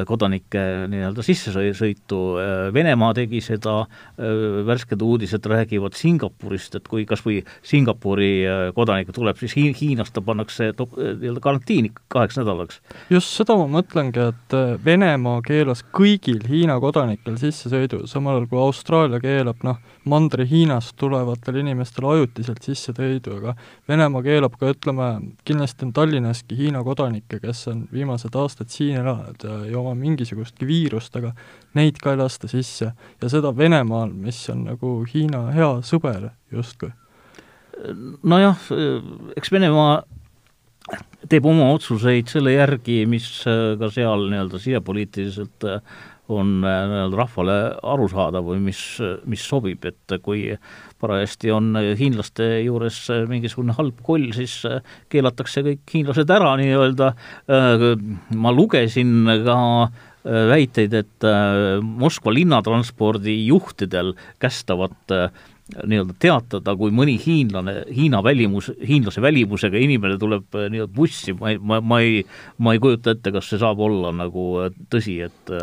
kodanike 0.07 0.63
nii-öelda 0.91 1.23
sissesõitu, 1.27 2.19
Venemaa 2.75 3.15
tegi 3.17 3.41
seda, 3.45 3.85
värsked 4.67 5.03
uudised 5.03 5.47
räägivad 5.51 5.97
Singapurist, 5.99 6.77
et 6.79 6.89
kui 6.89 7.07
kas 7.09 7.23
või 7.27 7.41
Singapuri 7.67 8.31
kodanik 8.77 9.11
tuleb, 9.15 9.39
siis 9.41 9.57
Hiinas 9.81 10.13
ta 10.15 10.23
pannakse 10.25 10.71
nii-öelda 10.73 11.43
karantiini 11.43 11.93
kaheks 12.09 12.39
nädalaks. 12.41 12.81
just 13.11 13.35
seda 13.35 13.57
ma 13.59 13.67
mõtlengi, 13.81 14.29
et 14.31 14.59
Venemaa 14.85 15.41
keelas 15.47 15.83
kõigil 15.95 16.43
Hiina 16.49 16.79
kodanikel 16.81 17.39
sissesõidu, 17.41 18.05
samal 18.11 18.41
ajal 18.41 18.49
kui 18.51 18.61
Austraalia 18.63 19.21
keelab 19.23 19.65
noh, 19.67 19.81
Mandri-Hiinast 20.11 20.95
tulevatel 21.01 21.61
inimestel 21.61 22.07
ajutiselt 22.09 22.63
sissesõidu, 22.65 23.37
aga 23.41 23.55
Venemaa 23.89 24.23
keelab 24.25 24.57
ka 24.61 24.71
ütleme, 24.73 25.11
kindlasti 25.45 25.87
on 25.87 25.93
Tallinnaski 25.97 26.57
Hiina 26.59 26.83
kodanikke, 26.87 27.41
kes 27.43 27.67
on 27.73 27.85
viimased 27.93 28.37
aastad 28.39 28.73
siin 28.73 29.01
elanud 29.03 29.45
ja 29.45 29.80
oma 29.81 29.95
mingisugustki 29.99 30.69
viirust, 30.69 31.17
aga 31.17 31.33
neid 31.79 31.99
ka 32.03 32.15
ei 32.15 32.21
lasta 32.21 32.49
sisse. 32.51 32.93
ja 33.23 33.33
seda 33.33 33.53
Venemaal, 33.57 34.13
mis 34.13 34.41
on 34.53 34.65
nagu 34.71 35.01
Hiina 35.09 35.49
hea 35.57 35.73
sõber 35.87 36.31
justkui. 36.53 36.93
nojah, 38.23 38.71
eks 39.37 39.53
Venemaa 39.53 40.03
teeb 41.31 41.47
oma 41.47 41.71
otsuseid 41.75 42.29
selle 42.33 42.55
järgi, 42.57 43.05
mis 43.07 43.29
ka 43.45 43.91
seal 43.93 44.29
nii-öelda 44.31 44.59
sisepoliitiliselt 44.59 45.69
on 46.35 46.59
nii-öelda 46.63 47.19
rahvale 47.19 47.57
arusaadav 47.95 48.47
või 48.53 48.61
mis, 48.71 48.83
mis 49.31 49.45
sobib, 49.47 49.85
et 49.89 50.17
kui 50.25 50.47
parajasti 51.01 51.53
on 51.55 51.73
hiinlaste 51.99 52.49
juures 52.65 53.03
mingisugune 53.31 53.77
halb 53.79 54.03
koll, 54.07 54.31
siis 54.37 54.61
keelatakse 55.13 55.65
kõik 55.67 55.95
hiinlased 55.95 56.31
ära 56.31 56.55
nii-öelda, 56.61 57.13
ma 58.37 58.55
lugesin 58.55 59.31
ka 59.47 59.59
väiteid, 60.25 60.95
et 60.95 61.29
Moskva 61.81 62.35
linnatranspordi 62.37 63.39
juhtidel 63.47 64.13
kästavat 64.43 65.17
nii-öelda 65.87 66.17
teatada, 66.21 66.75
kui 66.79 66.93
mõni 66.95 67.17
hiinlane, 67.21 67.85
Hiina 67.95 68.23
välimus, 68.25 68.71
hiinlase 68.87 69.23
välimusega 69.23 69.81
inimene 69.81 70.19
tuleb 70.21 70.49
nii-öelda 70.57 70.93
bussi, 70.95 71.35
ma 71.39 71.53
ei, 71.53 71.61
ma, 71.63 71.81
ma 71.81 72.01
ei, 72.05 72.25
ma 72.59 72.75
ei 72.75 72.83
kujuta 72.83 73.15
ette, 73.15 73.33
kas 73.35 73.51
see 73.51 73.61
saab 73.63 73.81
olla 73.87 74.13
nagu 74.15 74.47
tõsi, 74.93 75.21
et 75.27 75.55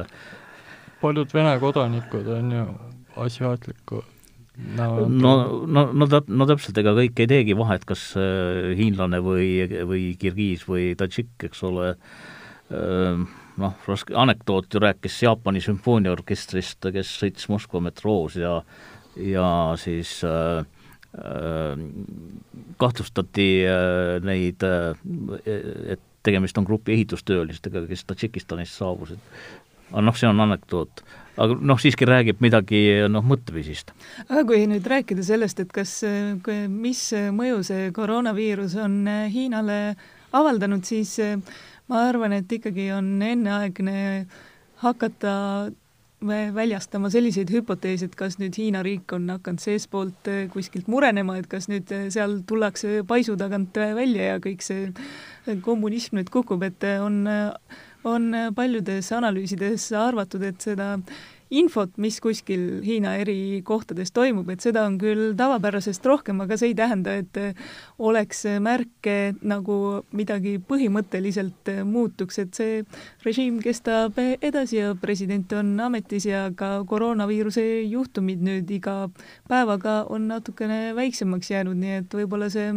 paljud 1.01 1.33
Vene 1.33 1.57
kodanikud 1.61 2.27
on 2.37 2.51
ju 2.51 2.67
asiaatliku 3.17 4.03
no, 4.57 5.07
no, 5.07 5.33
no, 5.65 5.83
no 5.93 6.07
täp-, 6.09 6.29
no 6.29 6.47
täpselt, 6.49 6.77
ega 6.81 6.93
kõik 6.97 7.21
ei 7.21 7.29
teegi 7.29 7.57
vahet, 7.57 7.85
kas 7.87 8.09
äh, 8.19 8.73
hiinlane 8.77 9.21
või, 9.23 9.49
või 9.89 10.07
kirgiis 10.19 10.65
või 10.69 10.91
tadžikk, 10.97 11.49
eks 11.49 11.63
ole. 11.67 11.91
Äh,, 12.73 13.27
noh, 13.57 13.77
raske, 13.89 14.13
anekdoot 14.17 14.73
ju 14.73 14.81
rääkis 14.83 15.21
Jaapani 15.23 15.61
sümfooniaorkestrist, 15.65 16.89
kes 16.93 17.13
sõitis 17.21 17.49
Moskva 17.53 17.81
metroos 17.89 18.37
ja 18.39 18.59
ja 19.17 19.73
siis 19.81 20.19
äh, 20.25 20.59
äh, 21.17 21.79
kahtlustati 22.77 23.47
äh, 23.65 24.17
neid 24.21 24.61
äh,, 24.61 24.99
et 25.95 26.03
tegemist 26.27 26.57
on 26.59 26.67
grupi 26.67 26.93
ehitustöölistega, 26.93 27.85
kes 27.87 28.03
Tadžikistanist 28.05 28.77
saabusid 28.77 29.21
aga 29.91 30.03
noh, 30.03 30.17
see 30.17 30.29
on 30.29 30.43
anekdoot. 30.43 31.03
aga 31.37 31.57
noh, 31.69 31.79
siiski 31.81 32.07
räägib 32.09 32.41
midagi 32.41 32.83
noh, 33.11 33.25
mõtteviisist. 33.25 33.93
aga 34.27 34.43
kui 34.49 34.65
nüüd 34.69 34.87
rääkida 34.87 35.25
sellest, 35.25 35.63
et 35.63 35.73
kas, 35.73 35.99
mis 36.67 37.07
mõju 37.13 37.63
see 37.67 37.89
koroonaviirus 37.95 38.77
on 38.83 39.01
Hiinale 39.33 39.81
avaldanud, 40.35 40.85
siis 40.85 41.17
ma 41.87 42.07
arvan, 42.09 42.35
et 42.39 42.51
ikkagi 42.51 42.91
on 42.95 43.17
enneaegne 43.23 43.99
hakata 44.83 45.35
väljastama 46.25 47.11
selliseid 47.13 47.51
hüpoteese, 47.53 48.07
et 48.09 48.15
kas 48.17 48.39
nüüd 48.41 48.55
Hiina 48.57 48.81
riik 48.85 49.11
on 49.13 49.27
hakanud 49.29 49.61
seestpoolt 49.61 50.29
kuskilt 50.53 50.87
murenema, 50.89 51.37
et 51.37 51.45
kas 51.49 51.69
nüüd 51.69 51.91
seal 52.13 52.39
tullakse 52.49 53.03
paisu 53.07 53.37
tagant 53.37 53.77
välja 53.77 54.33
ja 54.33 54.39
kõik 54.41 54.65
see 54.65 54.89
kommunism 55.61 56.17
nüüd 56.17 56.31
kukub, 56.33 56.65
et 56.65 56.83
on 56.97 57.21
on 58.07 58.31
paljudes 58.55 59.11
analüüsides 59.15 59.91
arvatud, 59.97 60.45
et 60.47 60.63
seda 60.63 60.95
infot, 61.53 61.93
mis 62.01 62.17
kuskil 62.23 62.81
Hiina 62.83 63.13
eri 63.21 63.61
kohtades 63.65 64.11
toimub, 64.15 64.49
et 64.51 64.63
seda 64.63 64.83
on 64.87 64.97
küll 64.99 65.31
tavapärasest 65.37 66.05
rohkem, 66.07 66.41
aga 66.43 66.57
see 66.59 66.71
ei 66.71 66.77
tähenda, 66.77 67.15
et 67.21 67.39
oleks 68.03 68.43
märke 68.63 69.17
nagu 69.47 69.77
midagi 70.17 70.57
põhimõtteliselt 70.59 71.71
muutuks, 71.87 72.41
et 72.43 72.57
see 72.57 72.81
režiim 73.25 73.61
kestab 73.63 74.19
edasi 74.19 74.81
ja 74.81 74.95
president 74.99 75.53
on 75.57 75.71
ametis 75.87 76.27
ja 76.27 76.47
ka 76.57 76.81
koroonaviiruse 76.89 77.63
juhtumid 77.87 78.43
nüüd 78.43 78.75
iga 78.79 79.05
päevaga 79.47 80.01
on 80.11 80.27
natukene 80.31 80.91
väiksemaks 80.97 81.53
jäänud, 81.55 81.79
nii 81.79 82.01
et 82.01 82.19
võib-olla 82.19 82.51
see 82.51 82.73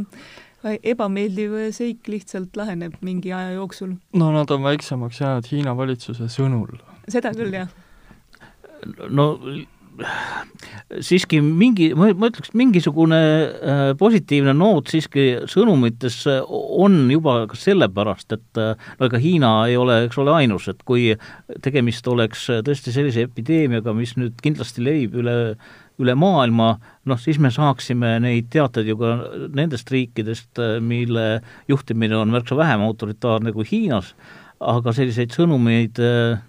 ebameeldiv 0.65 1.57
seik 1.77 2.09
lihtsalt 2.11 2.57
laheneb 2.57 2.99
mingi 3.05 3.33
aja 3.33 3.55
jooksul. 3.57 3.97
no 4.13 4.31
nad 4.35 4.51
on 4.51 4.63
väiksemaks 4.63 5.21
jäänud 5.21 5.51
Hiina 5.53 5.77
valitsuse 5.77 6.29
sõnul. 6.29 6.81
seda 7.09 7.33
küll, 7.37 7.55
jah. 7.55 7.69
no 9.09 9.33
siiski 11.05 11.41
mingi, 11.45 11.91
ma, 11.99 12.11
ütleks, 12.13 12.53
mingisugune 12.57 13.19
äh, 13.21 13.83
positiivne 14.01 14.55
noot 14.57 14.91
siiski 14.93 15.27
sõnumites 15.51 16.23
on 16.47 17.03
juba 17.13 17.43
ka 17.51 17.59
sellepärast, 17.59 18.33
et 18.37 18.61
äh, 18.61 18.89
no 19.01 19.11
ega 19.11 19.21
Hiina 19.21 19.53
ei 19.69 19.77
ole, 19.81 20.03
eks 20.07 20.21
ole, 20.23 20.35
ainus, 20.43 20.71
et 20.73 20.83
kui 20.89 21.11
tegemist 21.65 22.09
oleks 22.11 22.47
tõesti 22.67 22.95
sellise 22.95 23.27
epideemiaga, 23.29 23.95
mis 23.97 24.17
nüüd 24.21 24.41
kindlasti 24.45 24.85
levib 24.85 25.21
üle 25.21 25.37
üle 26.01 26.15
maailma, 26.19 26.75
noh 27.09 27.21
siis 27.21 27.39
me 27.43 27.51
saaksime 27.53 28.17
neid 28.25 28.51
teateid 28.53 28.89
ju 28.91 28.99
ka 29.01 29.15
nendest 29.57 29.91
riikidest, 29.93 30.61
mille 30.85 31.27
juhtimine 31.71 32.17
on 32.19 32.33
märksa 32.35 32.59
vähem 32.59 32.85
autoritaarne 32.87 33.53
kui 33.57 33.69
Hiinas, 33.69 34.15
aga 34.61 34.95
selliseid 34.97 35.35
sõnumeid 35.37 36.01
äh, 36.05 36.41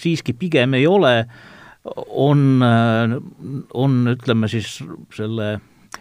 siiski 0.00 0.34
pigem 0.38 0.74
ei 0.78 0.86
ole, 0.90 1.14
on, 1.84 2.62
äh, 2.64 3.16
on 3.74 4.00
ütleme 4.14 4.50
siis 4.52 4.78
selle 5.16 5.54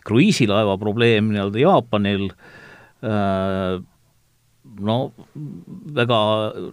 kruiisilaeva 0.05 0.77
probleem 0.79 1.31
nii-öelda 1.33 1.61
Jaapanil 1.61 2.29
äh,, 2.29 3.79
no 4.85 4.97
väga 5.95 6.19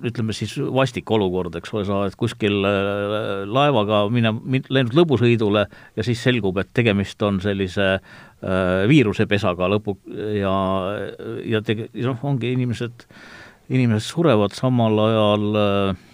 ütleme 0.06 0.34
siis 0.36 0.54
vastik 0.74 1.10
olukord, 1.14 1.54
eks 1.58 1.72
ole, 1.74 1.84
sa 1.88 2.00
oled 2.02 2.16
kuskil 2.18 2.66
äh, 2.66 3.44
laevaga 3.48 4.04
mine, 4.12 4.32
läinud 4.72 4.96
lõbusõidule 4.96 5.66
ja 5.96 6.06
siis 6.06 6.22
selgub, 6.24 6.58
et 6.62 6.72
tegemist 6.76 7.22
on 7.26 7.40
sellise 7.44 7.88
äh, 7.96 8.84
viirusepesaga 8.90 9.70
lõpu 9.74 9.96
ja, 10.38 10.54
ja 11.46 11.62
tege-, 11.66 11.90
noh, 12.06 12.20
ongi 12.26 12.52
inimesed, 12.56 13.06
inimesed 13.72 14.06
surevad 14.06 14.56
samal 14.56 15.02
ajal 15.06 15.60
äh, 15.62 16.06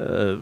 äh, 0.00 0.34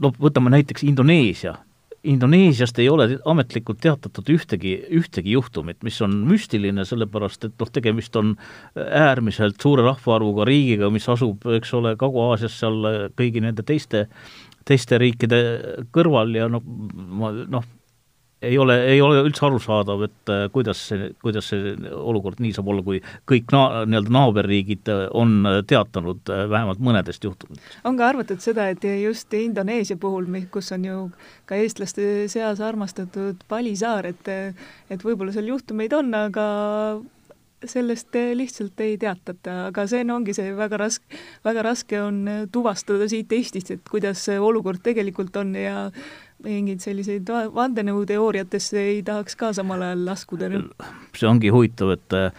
no 0.00 0.14
võtame 0.20 0.52
näiteks 0.56 0.86
Indoneesia 0.88 1.58
Indoneesiast 2.02 2.78
ei 2.80 2.88
ole 2.88 3.06
ametlikult 3.28 3.82
teatatud 3.84 4.30
ühtegi, 4.32 4.72
ühtegi 4.96 5.34
juhtumit, 5.34 5.82
mis 5.84 5.98
on 6.00 6.14
müstiline, 6.28 6.84
sellepärast 6.88 7.44
et 7.44 7.58
noh, 7.60 7.68
tegemist 7.68 8.16
on 8.16 8.36
äärmiselt 8.80 9.60
suure 9.60 9.84
rahvaarvuga 9.84 10.46
riigiga, 10.48 10.88
mis 10.92 11.08
asub, 11.12 11.44
eks 11.58 11.74
ole, 11.76 11.92
Kagu-Aasias 12.00 12.56
seal 12.62 12.88
kõigi 13.18 13.44
nende 13.44 13.66
teiste, 13.68 14.06
teiste 14.64 14.96
riikide 15.02 15.42
kõrval 15.92 16.32
ja 16.40 16.48
noh, 16.48 16.64
ma 17.20 17.34
noh, 17.44 17.68
ei 18.42 18.58
ole, 18.58 18.76
ei 18.88 19.00
ole 19.04 19.20
üldse 19.24 19.44
arusaadav, 19.46 20.04
et 20.06 20.32
äh, 20.32 20.46
kuidas 20.52 20.80
see, 20.90 21.10
kuidas 21.22 21.50
see 21.52 21.74
olukord 21.96 22.40
nii 22.40 22.54
saab 22.56 22.70
olla, 22.72 22.84
kui 22.86 23.00
kõik 23.28 23.52
na-, 23.54 23.84
nii-öelda 23.88 24.14
naaberriigid 24.16 24.90
äh, 24.92 25.04
on 25.16 25.36
äh, 25.48 25.60
teatanud 25.68 26.32
vähemalt 26.52 26.80
mõnedest 26.84 27.24
juhtumitest. 27.26 27.78
on 27.84 28.00
ka 28.00 28.08
arvatud 28.08 28.40
seda, 28.44 28.70
et 28.72 28.84
just 29.02 29.34
Indoneesia 29.36 30.00
puhul, 30.00 30.28
kus 30.52 30.72
on 30.76 30.88
ju 30.88 30.98
ka 31.48 31.60
eestlaste 31.60 32.28
seas 32.32 32.64
armastatud 32.64 33.44
Bali 33.48 33.76
saar, 33.76 34.08
et 34.08 34.28
et 34.30 35.02
võib-olla 35.04 35.32
seal 35.34 35.50
juhtumeid 35.50 35.92
on, 35.96 36.14
aga 36.14 36.46
sellest 37.68 38.16
lihtsalt 38.36 38.80
ei 38.80 38.96
teatata, 39.00 39.66
aga 39.68 39.84
see 39.90 40.04
no 40.06 40.16
ongi 40.16 40.32
see 40.36 40.54
väga 40.56 40.78
raske, 40.80 41.20
väga 41.44 41.64
raske 41.66 42.00
on 42.00 42.22
tuvastada 42.52 43.08
siit 43.10 43.32
Eestist, 43.36 43.74
et 43.74 43.84
kuidas 43.90 44.22
see 44.24 44.38
olukord 44.40 44.80
tegelikult 44.84 45.36
on 45.36 45.52
ja 45.58 45.90
mingeid 46.44 46.82
selliseid 46.84 47.30
vandenõuteooriatesse 47.54 48.84
ei 48.94 49.00
tahaks 49.06 49.36
ka 49.38 49.52
samal 49.56 49.82
ajal 49.86 50.04
laskuda. 50.08 50.50
see 51.16 51.28
ongi 51.28 51.50
huvitav, 51.52 51.94
et 51.96 52.16
äh, 52.16 52.30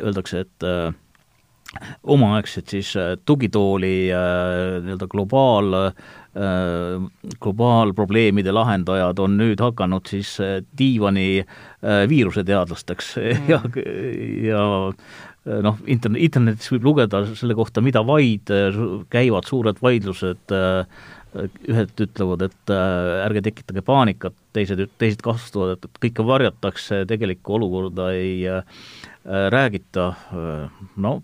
öeldakse, 0.00 0.46
et 0.46 0.66
äh, 0.66 0.94
omaaegsed 2.02 2.70
siis 2.72 2.94
tugitooli 3.28 4.08
nii-öelda 4.08 5.08
globaal, 5.10 5.74
globaalprobleemide 7.44 8.52
lahendajad 8.54 9.20
on 9.20 9.34
nüüd 9.36 9.60
hakanud 9.60 10.08
siis 10.08 10.36
diivani 10.78 11.42
viiruseteadlasteks 12.08 13.10
mm. 13.18 13.50
ja, 13.50 13.60
ja 14.46 14.62
noh, 15.66 15.78
internet, 15.86 16.22
internetis 16.28 16.72
võib 16.72 16.88
lugeda 16.88 17.24
selle 17.36 17.56
kohta 17.58 17.82
mida 17.84 18.04
vaid, 18.06 18.52
käivad 19.12 19.48
suured 19.48 19.82
vaidlused, 19.82 20.56
ühed 21.36 22.02
ütlevad, 22.04 22.44
et 22.48 22.72
ärge 22.72 23.42
tekitage 23.48 23.82
paanikat, 23.84 24.36
teised, 24.56 24.80
teised 25.00 25.22
kasutavad, 25.24 25.76
et 25.76 26.00
kõike 26.04 26.24
varjatakse, 26.26 27.02
tegelikku 27.10 27.58
olukorda 27.58 28.10
ei 28.16 28.46
räägita, 29.54 30.08
no 30.96 31.18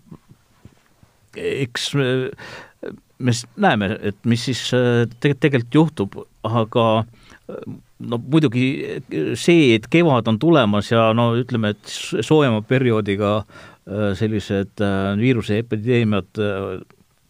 eks 1.35 1.89
me 1.95 3.33
näeme, 3.59 3.89
et 4.11 4.17
mis 4.29 4.45
siis 4.45 4.61
tegelikult, 4.69 5.41
tegelikult 5.41 5.79
juhtub, 5.81 6.19
aga 6.45 6.87
no 8.05 8.19
muidugi 8.21 8.65
see, 9.39 9.73
et 9.75 9.89
kevad 9.91 10.29
on 10.29 10.37
tulemas 10.39 10.93
ja 10.93 11.09
no 11.17 11.31
ütleme, 11.39 11.73
et 11.73 11.95
soojema 12.23 12.61
perioodiga 12.67 13.39
Äh, 13.85 14.15
sellised 14.17 14.81
äh, 14.81 15.13
viiruseepideemiad 15.19 16.39
äh, 16.41 16.79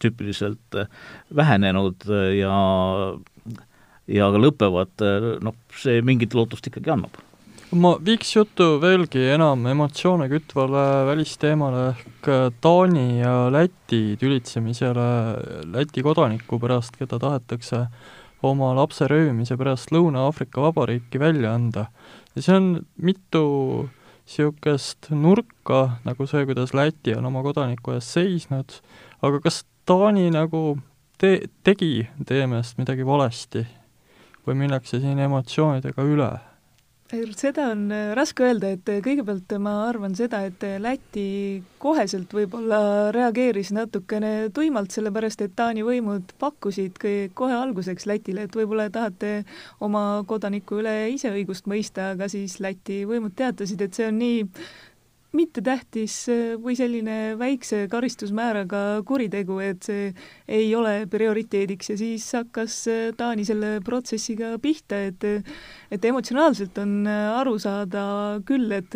tüüpiliselt 0.06 0.82
vähenenud 1.36 2.08
ja 2.38 2.58
ja 4.06 4.28
ka 4.30 4.41
lõpevad, 4.41 5.06
noh, 5.41 5.56
see 5.82 6.04
mingit 6.06 6.36
lootust 6.38 6.68
ikkagi 6.70 6.94
annab. 6.94 7.18
ma 7.76 7.96
viiks 8.08 8.36
jutu 8.36 8.76
veelgi 8.80 9.24
enam 9.34 9.65
emotsioone 9.68 10.28
kütvale 10.32 10.84
välisteemale 11.10 11.82
ehk 11.89 12.30
Taani 12.62 13.20
ja 13.20 13.50
Läti 13.52 14.15
tülitsemisele 14.22 15.08
Läti 15.74 16.06
kodaniku 16.06 16.60
pärast, 16.62 16.96
keda 17.00 17.20
tahetakse 17.20 17.88
oma 18.46 18.72
lapse 18.78 19.10
röövimise 19.10 19.58
pärast 19.58 19.91
Lõuna-Aafrika 19.91 20.62
Vabariiki 20.62 21.20
välja 21.20 21.56
anda. 21.58 21.89
ja 22.36 22.41
see 22.41 22.56
on 22.56 22.70
mitu 23.02 23.44
äh, 23.84 23.89
niisugust 24.26 25.10
nurka, 25.12 26.00
nagu 26.04 26.26
see, 26.28 26.46
kuidas 26.46 26.74
Läti 26.74 27.15
on 27.15 27.26
oma 27.26 27.44
kodaniku 27.44 27.94
eest 27.94 28.15
seisnud, 28.15 28.82
aga 29.22 29.39
kas 29.44 29.63
Taani 29.86 30.32
nagu 30.34 30.78
te-, 31.21 31.45
tegi 31.63 32.08
teie 32.26 32.48
meelest 32.50 32.80
midagi 32.82 33.06
valesti 33.06 33.62
või 34.45 34.58
minnakse 34.63 35.00
siin 35.02 35.19
emotsioonidega 35.21 36.06
üle? 36.10 36.34
seda 37.38 37.67
on 37.69 37.91
äh, 37.93 38.13
raske 38.17 38.43
öelda, 38.43 38.71
et 38.74 38.89
äh, 38.89 38.98
kõigepealt 39.06 39.54
ma 39.62 39.76
arvan 39.86 40.15
seda, 40.17 40.41
et 40.48 40.63
äh, 40.65 40.80
Läti 40.82 41.62
koheselt 41.80 42.34
võib-olla 42.34 43.12
reageeris 43.13 43.69
natukene 43.78 44.50
tuimalt, 44.54 44.89
sellepärast 44.91 45.45
et 45.45 45.54
Taani 45.56 45.86
võimud 45.86 46.34
pakkusid 46.41 46.98
kohe 47.38 47.54
alguseks 47.54 48.10
Lätile, 48.10 48.48
et 48.48 48.58
võib-olla 48.58 48.89
tahate 48.89 49.45
oma 49.80 50.24
kodaniku 50.28 50.82
üle 50.82 51.12
ise 51.13 51.30
õigust 51.30 51.69
mõista, 51.69 52.12
aga 52.15 52.28
siis 52.32 52.58
Läti 52.60 53.04
võimud 53.06 53.38
teatasid, 53.38 53.86
et 53.86 53.93
see 53.93 54.10
on 54.10 54.19
nii 54.19 54.41
mittetähtis 55.36 56.15
äh, 56.32 56.56
või 56.62 56.76
selline 56.78 57.36
väikse 57.39 57.86
karistusmääraga 57.91 59.02
kuritegu, 59.08 59.60
et 59.63 59.86
see 59.86 60.10
ei 60.48 60.69
ole 60.76 61.06
prioriteediks. 61.12 61.91
Ja 61.91 61.98
siis 62.00 62.28
hakkas 62.38 62.78
äh, 62.91 63.10
Taani 63.17 63.45
selle 63.48 63.80
protsessiga 63.86 64.56
pihta, 64.62 65.06
et 65.10 65.28
et 65.93 66.06
emotsionaalselt 66.06 66.78
on 66.82 67.06
äh, 67.08 67.28
aru 67.39 67.58
saada 67.62 68.06
küll, 68.45 68.71
et 68.76 68.95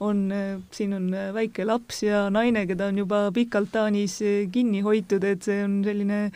on, 0.00 0.28
siin 0.72 0.94
on 0.96 1.10
väike 1.34 1.66
laps 1.66 2.02
ja 2.06 2.26
naine, 2.32 2.64
keda 2.68 2.88
on 2.92 3.02
juba 3.02 3.26
pikalt 3.34 3.72
Taanis 3.74 4.20
kinni 4.52 4.80
hoitud, 4.86 5.24
et 5.24 5.44
see 5.44 5.60
on 5.64 5.80
selline 5.84 6.28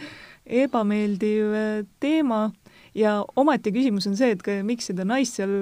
ebameeldiv 0.42 1.54
teema 2.02 2.48
ja 2.94 3.18
omaette 3.36 3.72
küsimus 3.72 4.06
on 4.10 4.16
see, 4.18 4.32
et 4.36 4.42
ka, 4.44 4.58
miks 4.66 4.90
seda 4.90 5.06
naist 5.08 5.38
seal 5.40 5.52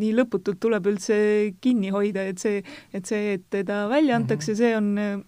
nii 0.00 0.12
lõputult 0.16 0.60
tuleb 0.62 0.86
üldse 0.92 1.16
kinni 1.64 1.92
hoida, 1.94 2.24
et 2.30 2.40
see, 2.42 2.62
et 2.96 3.06
see, 3.06 3.36
et 3.36 3.44
teda 3.52 3.84
välja 3.90 4.16
antakse, 4.20 4.56
see 4.58 4.72
on 4.76 4.94
äh, 5.00 5.18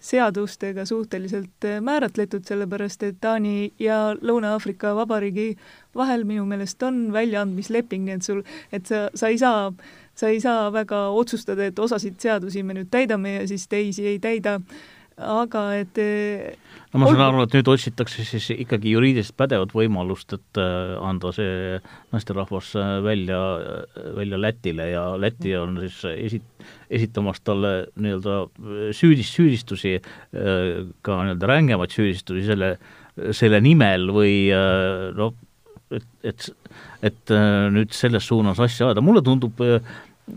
seadustega 0.00 0.84
suhteliselt 0.86 1.64
äh, 1.64 1.80
määratletud, 1.84 2.44
sellepärast 2.46 3.02
et 3.06 3.20
Taani 3.20 3.72
ja 3.82 4.14
Lõuna-Aafrika 4.18 4.94
Vabariigi 4.98 5.52
vahel 5.98 6.24
minu 6.26 6.46
meelest 6.46 6.82
on 6.86 7.08
väljaandmisleping, 7.14 8.04
nii 8.06 8.18
et 8.18 8.26
sul, 8.26 8.44
et 8.72 8.86
sa, 8.86 9.08
sa 9.14 9.32
ei 9.32 9.40
saa, 9.40 9.72
sa 10.18 10.30
ei 10.30 10.40
saa 10.42 10.68
väga 10.74 11.08
otsustada, 11.14 11.66
et 11.66 11.78
osasid 11.78 12.20
seadusi 12.22 12.62
me 12.62 12.78
nüüd 12.78 12.92
täidame 12.94 13.40
ja 13.40 13.48
siis 13.50 13.66
teisi 13.70 14.06
ei 14.06 14.22
täida 14.22 14.58
aga 15.18 15.62
et 15.80 15.98
no 16.92 17.00
ma 17.02 17.08
saan 17.10 17.22
aru, 17.24 17.42
et 17.44 17.54
nüüd 17.58 17.70
otsitakse 17.72 18.24
siis 18.26 18.48
ikkagi 18.54 18.92
juriidiliselt 18.94 19.36
pädevat 19.38 19.74
võimalust, 19.76 20.34
et 20.36 20.60
äh, 20.62 20.94
anda 21.04 21.32
see 21.34 21.80
naisterahvas 22.14 22.70
äh, 22.78 22.92
välja, 23.04 23.40
välja 24.16 24.40
Lätile 24.40 24.88
ja 24.92 25.02
Läti 25.20 25.56
on 25.58 25.80
siis 25.82 25.98
esi-, 26.12 26.42
esitamas 27.00 27.42
talle 27.44 27.74
nii-öelda 27.98 28.38
süüdis-, 28.96 29.34
süüdistusi, 29.34 29.98
ka 30.32 31.18
nii-öelda 31.24 31.50
rängemaid 31.50 31.94
süüdistusi 31.94 32.46
selle, 32.48 32.72
selle 33.34 33.60
nimel 33.64 34.08
või 34.14 34.34
noh, 35.18 35.34
et, 35.94 36.08
et, 36.22 36.50
et 37.10 37.36
nüüd 37.74 37.94
selles 37.96 38.26
suunas 38.28 38.60
asja 38.62 38.90
ajada, 38.90 39.04
mulle 39.04 39.24
tundub, 39.24 39.60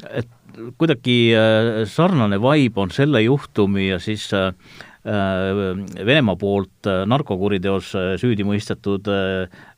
et 0.10 0.38
kuidagi 0.78 1.18
sarnane 1.88 2.40
vibe 2.42 2.82
on 2.82 2.92
selle 2.92 3.22
juhtumi 3.24 3.90
ja 3.90 4.00
siis 4.00 4.30
äh, 4.34 4.52
Äh, 5.02 6.06
Venemaa 6.06 6.36
poolt 6.38 6.86
äh, 6.86 7.08
narkokuriteos 7.10 7.88
äh, 7.98 8.10
süüdi 8.22 8.46
mõistetud 8.46 9.08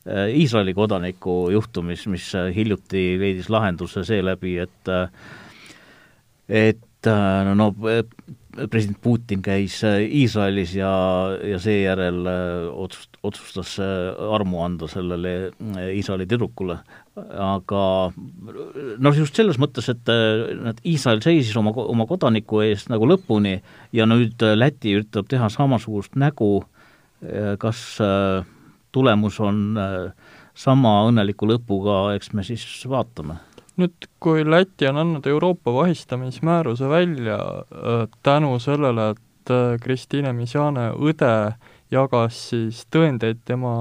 Iisraeli 0.04 0.74
kodaniku 0.76 1.46
juhtumis, 1.48 2.02
mis 2.12 2.26
hiljuti 2.52 3.14
leidis 3.16 3.48
lahenduse 3.48 4.02
seeläbi, 4.04 4.58
et 4.60 4.90
et 6.44 7.08
no 7.56 7.70
president 8.70 8.98
Putin 9.02 9.42
käis 9.44 9.80
Iisraelis 9.84 10.74
ja, 10.76 10.90
ja 11.42 11.58
seejärel 11.62 12.20
otsust-, 12.70 13.18
otsustas 13.22 13.76
armu 13.80 14.62
anda 14.64 14.88
sellele 14.90 15.34
Iisraeli 15.94 16.28
tüdrukule 16.30 16.78
aga 17.14 17.82
noh, 18.14 19.14
just 19.14 19.36
selles 19.38 19.58
mõttes, 19.62 19.86
et 19.92 20.10
nad, 20.58 20.80
Iisrael 20.86 21.22
seisis 21.22 21.54
oma, 21.60 21.70
oma 21.84 22.06
kodaniku 22.10 22.64
eest 22.64 22.90
nagu 22.90 23.06
lõpuni 23.06 23.58
ja 23.94 24.06
nüüd 24.10 24.42
Läti 24.58 24.96
üritab 24.98 25.28
teha 25.30 25.50
samasugust 25.52 26.18
nägu, 26.18 26.64
kas 27.62 27.84
äh, 28.02 28.42
tulemus 28.94 29.40
on 29.42 29.78
äh, 29.78 30.12
sama 30.54 31.00
õnneliku 31.08 31.48
lõpuga, 31.50 32.14
eks 32.14 32.32
me 32.34 32.44
siis 32.46 32.64
vaatame. 32.90 33.38
Nüüd, 33.80 34.08
kui 34.22 34.44
Läti 34.46 34.88
on 34.88 35.00
andnud 35.02 35.26
Euroopa 35.26 35.74
vahistamismääruse 35.74 36.88
välja 36.88 37.38
äh, 37.38 38.08
tänu 38.22 38.58
sellele, 38.58 39.10
et 39.10 39.20
Kristiine 39.84 40.32
Misjane 40.32 40.90
õde 40.96 41.32
äh, 41.46 41.72
jagas 41.94 42.38
siis 42.50 42.82
tõendeid 42.92 43.42
tema 43.48 43.72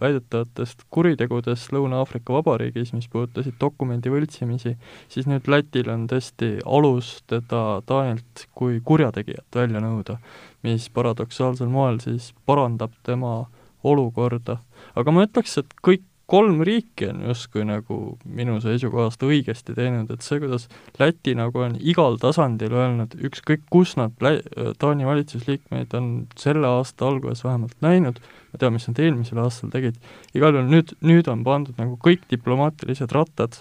väidetavatest 0.00 0.84
kuritegudest 0.92 1.72
Lõuna-Aafrika 1.74 2.34
Vabariigis, 2.36 2.92
mis 2.96 3.08
puudutasid 3.12 3.56
dokumendi 3.60 4.12
võltsimisi, 4.12 4.74
siis 5.12 5.28
nüüd 5.30 5.48
Lätil 5.50 5.90
on 5.92 6.06
tõesti 6.10 6.54
alus 6.66 7.14
teda 7.30 7.80
Taanilt 7.88 8.46
kui 8.58 8.80
kurjategijat 8.84 9.60
välja 9.62 9.82
nõuda, 9.84 10.18
mis 10.66 10.88
paradoksaalsel 10.94 11.70
moel 11.72 12.00
siis 12.02 12.32
parandab 12.46 12.94
tema 13.06 13.42
olukorda. 13.82 14.58
aga 14.94 15.10
ma 15.12 15.26
ütleks, 15.26 15.58
et 15.58 15.78
kõik 15.82 16.04
kolm 16.32 16.62
riiki 16.64 17.10
on 17.10 17.20
justkui 17.26 17.64
nagu 17.68 17.96
minu 18.24 18.56
seisukohast 18.64 19.20
õigesti 19.26 19.74
teinud, 19.76 20.08
et 20.12 20.24
see, 20.24 20.40
kuidas 20.40 20.64
Läti 21.00 21.34
nagu 21.36 21.60
on 21.60 21.76
igal 21.76 22.16
tasandil 22.22 22.72
öelnud, 22.72 23.18
ükskõik 23.28 23.66
kus 23.72 23.94
nad 24.00 24.16
Lä-, 24.24 24.40
Taani 24.80 25.04
valitsusliikmeid 25.08 25.92
on 25.98 26.10
selle 26.40 26.70
aasta 26.70 27.10
alguses 27.10 27.44
vähemalt 27.44 27.76
näinud, 27.84 28.20
ma 28.52 28.60
tean, 28.60 28.72
mis 28.76 28.88
nad 28.88 29.00
eelmisel 29.04 29.42
aastal 29.44 29.72
tegid, 29.74 29.98
igal 30.32 30.56
juhul 30.56 30.70
nüüd, 30.72 30.94
nüüd 31.04 31.28
on 31.28 31.42
pandud 31.44 31.76
nagu 31.80 31.98
kõik 32.00 32.24
diplomaatilised 32.32 33.12
rattad 33.12 33.60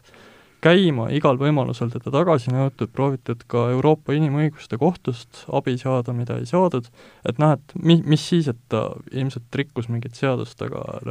käima, 0.63 1.09
igal 1.11 1.41
võimalusel 1.41 1.91
teda 1.91 2.13
tagasi 2.13 2.53
nõutud, 2.53 2.93
proovitud 2.95 3.43
ka 3.51 3.65
Euroopa 3.73 4.15
Inimõiguste 4.15 4.79
Kohtust 4.79 5.43
abi 5.51 5.75
saada, 5.81 6.15
mida 6.15 6.39
ei 6.39 6.47
saadud, 6.47 6.87
et 7.27 7.41
noh, 7.41 7.57
et 7.57 7.75
mi-, 7.75 7.99
mis 8.05 8.23
siis, 8.31 8.47
et 8.47 8.63
ta 8.71 8.87
ilmselt 9.11 9.59
rikkus 9.59 9.91
mingit 9.91 10.15
seadust, 10.15 10.61
aga 10.63 11.03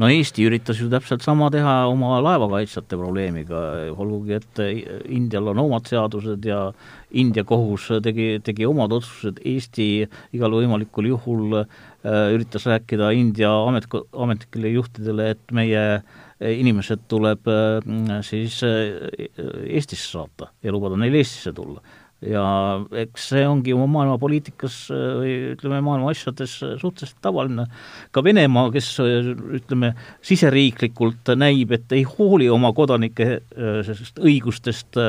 no 0.00 0.08
Eesti 0.12 0.46
üritas 0.48 0.80
ju 0.80 0.88
täpselt 0.92 1.24
sama 1.24 1.50
teha 1.52 1.82
oma 1.90 2.18
laevakaitsjate 2.24 2.98
probleemiga, 2.98 3.62
olgugi 3.92 4.38
et 4.38 4.62
Indial 5.12 5.52
on 5.52 5.62
omad 5.66 5.88
seadused 5.90 6.44
ja 6.48 6.64
India 7.12 7.44
kohus 7.44 7.88
tegi, 8.04 8.38
tegi 8.44 8.66
omad 8.68 8.94
otsused, 8.96 9.40
Eesti 9.44 9.88
igal 10.32 10.56
võimalikul 10.56 11.10
juhul 11.12 11.58
äh, 11.60 12.34
üritas 12.34 12.66
rääkida 12.68 13.12
India 13.16 13.52
amet, 13.68 13.88
ametlikele 14.12 14.76
juhtidele, 14.76 15.32
et 15.36 15.54
meie 15.54 15.84
inimesed 16.42 17.04
tuleb 17.10 17.48
äh, 17.50 18.20
siis 18.26 18.60
äh, 18.66 19.18
Eestisse 19.68 20.08
saata 20.16 20.50
ja 20.62 20.72
lubada 20.74 20.98
neil 21.00 21.20
Eestisse 21.20 21.52
tulla 21.56 21.82
ja 22.26 22.44
eks 23.02 23.28
see 23.32 23.44
ongi 23.48 23.74
oma 23.74 23.88
maailmapoliitikas 23.90 24.76
või 24.92 25.34
ütleme, 25.52 25.80
maailma 25.84 26.12
asjades 26.12 26.58
suhteliselt 26.80 27.18
tavaline. 27.24 27.66
ka 28.12 28.24
Venemaa, 28.24 28.70
kes 28.74 28.90
ütleme, 29.02 29.92
siseriiklikult 30.24 31.34
näib, 31.38 31.72
et 31.74 31.92
ei 31.92 32.04
hooli 32.06 32.48
oma 32.52 32.72
kodanike 32.76 33.42
sellisest 33.54 34.22
õigustest 34.22 35.00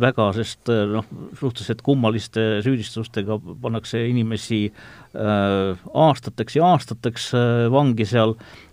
väga, 0.00 0.30
sest 0.36 0.70
noh, 0.70 1.06
suhteliselt 1.38 1.82
kummaliste 1.82 2.60
süüdistustega 2.66 3.38
pannakse 3.62 4.02
inimesi 4.08 4.66
aastateks 5.14 6.58
ja 6.58 6.74
aastateks 6.74 7.32
vangi 7.72 8.06
seal 8.06 8.36
Äh, 8.38 8.69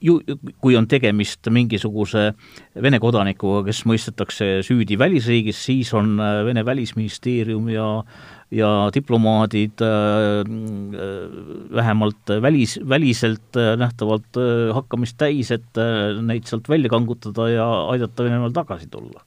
ju, 0.00 0.16
kui 0.62 0.76
on 0.78 0.88
tegemist 0.90 1.46
mingisuguse 1.52 2.30
Vene 2.82 3.00
kodanikuga, 3.02 3.62
kes 3.68 3.84
mõistetakse 3.88 4.50
süüdi 4.66 4.98
välisriigis, 4.98 5.60
siis 5.68 5.92
on 5.94 6.16
äh, 6.18 6.42
Vene 6.48 6.64
välisministeerium 6.66 7.70
ja 7.72 7.88
ja 8.50 8.68
diplomaadid 8.90 9.78
äh, 9.86 10.40
vähemalt 11.70 12.32
välis, 12.42 12.80
väliselt 12.82 13.54
nähtavalt 13.78 14.40
hakkamist 14.74 15.14
täis, 15.22 15.52
et 15.54 15.78
neid 16.26 16.50
sealt 16.50 16.66
välja 16.68 16.90
kangutada 16.90 17.46
ja 17.46 17.68
aidata 17.92 18.26
Venemaal 18.26 18.50
tagasi 18.56 18.90
tulla. 18.90 19.22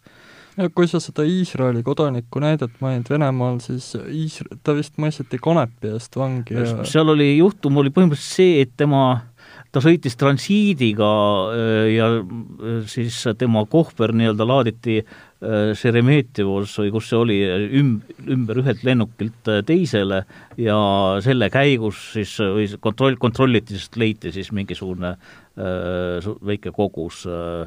Ja 0.58 0.68
kui 0.70 0.86
sa 0.90 1.00
seda 1.02 1.24
Iisraeli 1.26 1.82
kodaniku 1.86 2.42
näidet 2.44 2.76
mainid 2.84 3.10
Venemaal, 3.10 3.58
siis 3.64 3.94
Iis-, 4.04 4.44
ta 4.62 4.76
vist 4.78 5.00
mõisteti 5.02 5.40
kanepi 5.42 5.96
eest 5.96 6.18
vangi 6.20 6.54
ja 6.54 6.84
seal 6.86 7.10
oli, 7.16 7.32
juhtum 7.40 7.80
oli 7.82 7.94
põhimõtteliselt 7.94 8.36
see, 8.38 8.60
et 8.62 8.76
tema 8.78 9.24
ta 9.74 9.82
sõitis 9.82 10.18
transiidiga 10.20 11.10
äh, 11.50 11.88
ja 11.96 12.10
äh, 12.22 12.82
siis 12.90 13.18
tema 13.40 13.66
kohver 13.70 14.14
nii-öelda 14.16 14.48
laaditi 14.48 15.00
äh, 15.02 15.74
Šeremetjevos 15.78 16.76
või 16.84 16.94
kus 16.94 17.10
see 17.10 17.20
oli, 17.20 17.40
üm-, 17.82 17.98
ümber 18.36 18.62
ühelt 18.62 18.86
lennukilt 18.86 19.52
teisele 19.68 20.24
ja 20.62 20.78
selle 21.26 21.50
käigus 21.54 22.06
siis 22.14 22.36
või 22.40 22.70
kontroll, 22.84 23.18
kontrolliti, 23.22 23.80
sest 23.80 23.98
leiti 23.98 24.34
siis 24.36 24.54
mingisugune 24.56 25.16
äh, 25.16 26.32
väike 26.46 26.74
kogus 26.76 27.26
äh, 27.26 27.66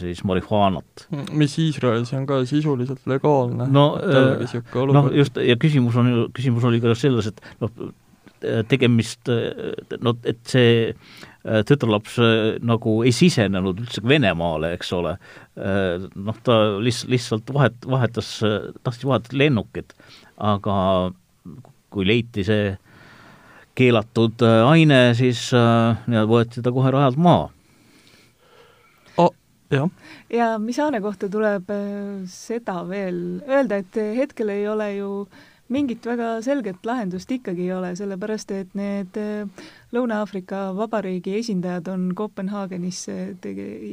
siis 0.00 0.22
marihuaanat. 0.24 1.08
mis 1.36 1.58
Iisraelis 1.60 2.14
on 2.16 2.24
ka 2.26 2.38
sisuliselt 2.48 3.02
legaalne. 3.10 3.66
no, 3.68 3.98
noh 4.94 5.10
just, 5.12 5.36
ja 5.36 5.58
küsimus 5.60 5.98
on 6.00 6.08
ju, 6.08 6.24
küsimus 6.36 6.64
oli 6.64 6.80
ka 6.80 6.94
selles, 6.96 7.28
et 7.28 7.42
noh, 7.60 7.74
tegemist, 8.68 9.30
no 10.00 10.14
et 10.26 10.40
see 10.48 10.90
äh, 10.90 11.62
tütarlaps 11.68 12.18
äh, 12.22 12.56
nagu 12.64 12.96
ei 13.04 13.12
sisenenud 13.14 13.82
üldse 13.84 14.02
Venemaale, 14.06 14.74
eks 14.78 14.92
ole, 14.96 15.16
äh, 15.58 16.06
noh, 16.14 16.40
ta 16.46 16.58
lihtsalt, 16.82 17.12
lihtsalt 17.14 17.52
vahet-, 17.56 17.88
vahetas, 17.90 18.30
tahtis 18.82 19.06
vahetada 19.08 19.40
lennukit, 19.42 19.94
aga 20.40 20.76
kui 21.94 22.08
leiti 22.08 22.46
see 22.46 22.74
keelatud 23.74 24.42
aine, 24.46 25.00
siis 25.18 25.48
nii-öelda 25.52 26.28
võeti 26.30 26.62
ta 26.62 26.70
kohe 26.74 26.92
rajalt 26.94 27.18
maha 27.18 27.48
oh,. 29.18 29.32
jah. 29.74 29.88
ja 30.30 30.52
Misane 30.62 31.00
kohta 31.02 31.26
tuleb 31.30 31.72
seda 32.30 32.84
veel 32.86 33.18
öelda, 33.42 33.82
et 33.82 33.98
hetkel 34.20 34.54
ei 34.54 34.68
ole 34.70 34.92
ju 34.94 35.10
äh, 35.24 35.42
mingit 35.74 36.06
väga 36.06 36.28
selget 36.44 36.86
lahendust 36.86 37.30
ikkagi 37.34 37.66
ei 37.66 37.72
ole, 37.74 37.90
sellepärast 37.98 38.52
et 38.54 38.74
need 38.78 39.16
äh, 39.18 39.64
Lõuna-Aafrika 39.94 40.60
Vabariigi 40.76 41.36
esindajad 41.38 41.88
on 41.92 42.06
Kopenhaagenisse 42.18 43.16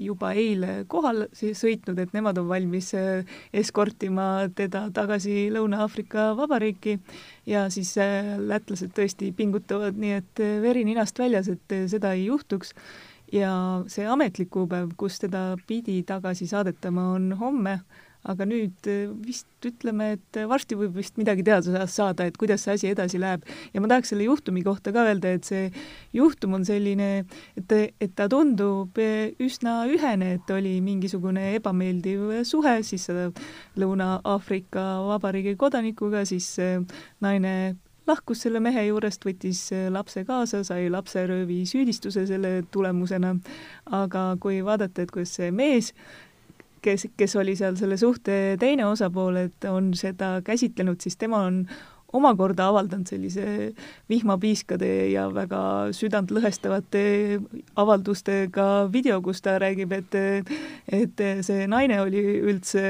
juba 0.02 0.32
eile 0.38 0.84
kohal 0.92 1.26
sõitnud, 1.34 2.00
et 2.02 2.14
nemad 2.18 2.38
on 2.42 2.50
valmis 2.52 2.92
äh, 2.98 3.38
eskortima 3.54 4.48
teda 4.58 4.88
tagasi 4.94 5.50
Lõuna-Aafrika 5.54 6.32
Vabariiki. 6.38 6.98
Ja 7.50 7.68
siis 7.74 7.96
äh, 8.02 8.36
lätlased 8.38 8.94
tõesti 8.98 9.32
pingutavad 9.38 9.98
nii, 9.98 10.20
et 10.22 10.44
veri 10.62 10.86
ninast 10.88 11.20
väljas, 11.22 11.50
et 11.50 11.78
seda 11.92 12.14
ei 12.18 12.28
juhtuks. 12.28 12.76
Ja 13.32 13.52
see 13.88 14.06
ametlik 14.12 14.50
kuupäev, 14.52 14.92
kus 15.00 15.22
teda 15.24 15.56
pidi 15.68 16.02
tagasi 16.04 16.50
saadetama, 16.52 17.14
on 17.16 17.32
homme 17.40 17.80
aga 18.30 18.46
nüüd 18.46 18.88
eh, 18.90 19.10
vist 19.26 19.48
ütleme, 19.66 20.12
et 20.18 20.40
varsti 20.50 20.78
võib 20.78 20.96
vist 20.98 21.18
midagi 21.22 21.46
teada 21.46 21.86
saada, 21.90 22.26
et 22.26 22.38
kuidas 22.40 22.66
see 22.66 22.76
asi 22.76 22.90
edasi 22.92 23.22
läheb. 23.22 23.46
ja 23.74 23.82
ma 23.82 23.90
tahaks 23.90 24.14
selle 24.14 24.26
juhtumi 24.28 24.64
kohta 24.66 24.94
ka 24.94 25.06
öelda, 25.10 25.34
et 25.38 25.48
see 25.48 25.70
juhtum 26.18 26.58
on 26.58 26.66
selline, 26.66 27.26
et, 27.58 27.76
et 28.02 28.16
ta 28.16 28.30
tundub 28.32 28.98
eh, 29.02 29.34
üsna 29.42 29.82
ühene, 29.90 30.36
et 30.38 30.54
oli 30.54 30.80
mingisugune 30.86 31.52
ebameeldiv 31.58 32.42
suhe 32.48 32.80
siis 32.86 33.08
Lõuna-Aafrika 33.80 34.84
Vabariigi 35.08 35.56
kodanikuga, 35.60 36.26
siis 36.30 36.54
naine 37.22 37.54
lahkus 38.08 38.42
selle 38.46 38.60
mehe 38.64 38.84
juurest, 38.88 39.24
võttis 39.26 39.68
lapse 39.94 40.24
kaasa, 40.28 40.64
sai 40.68 40.90
lapseröövi 40.92 41.62
süüdistuse 41.70 42.26
selle 42.30 42.60
tulemusena, 42.74 43.36
aga 44.02 44.26
kui 44.42 44.62
vaadata, 44.66 45.06
et 45.06 45.14
kuidas 45.14 45.38
see 45.38 45.52
mees 45.56 45.94
kes, 46.82 47.08
kes 47.18 47.36
oli 47.40 47.56
seal 47.60 47.78
selle 47.80 47.98
suhte 47.98 48.58
teine 48.60 48.86
osapool, 48.90 49.40
et 49.48 49.70
on 49.70 49.94
seda 49.98 50.40
käsitlenud, 50.46 51.02
siis 51.02 51.18
tema 51.18 51.46
on 51.48 51.66
omakorda 52.14 52.68
avaldanud 52.68 53.08
sellise 53.08 53.46
vihmapiiskade 54.12 54.90
ja 55.14 55.28
väga 55.34 55.62
südantlõhestavate 55.96 57.04
avaldustega 57.80 58.68
video, 58.92 59.22
kus 59.24 59.42
ta 59.42 59.58
räägib, 59.62 59.96
et 59.96 60.20
et 60.92 61.24
see 61.46 61.70
naine 61.72 62.02
oli 62.04 62.26
üldse 62.42 62.84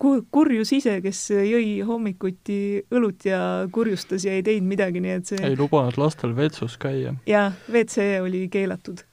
kur-, 0.00 0.24
kurjus 0.32 0.72
ise, 0.78 0.98
kes 1.04 1.22
jõi 1.34 1.78
hommikuti 1.86 2.60
õlut 2.94 3.28
ja 3.28 3.42
kurjustas 3.74 4.24
ja 4.24 4.36
ei 4.38 4.44
teinud 4.46 4.72
midagi, 4.72 5.04
nii 5.04 5.16
et 5.20 5.32
see 5.34 5.44
ei 5.44 5.58
lubanud 5.58 6.00
lastel 6.00 6.34
vetsus 6.36 6.78
käia. 6.80 7.14
jah, 7.28 7.52
WC 7.68 8.22
oli 8.24 8.46
keelatud. 8.52 9.04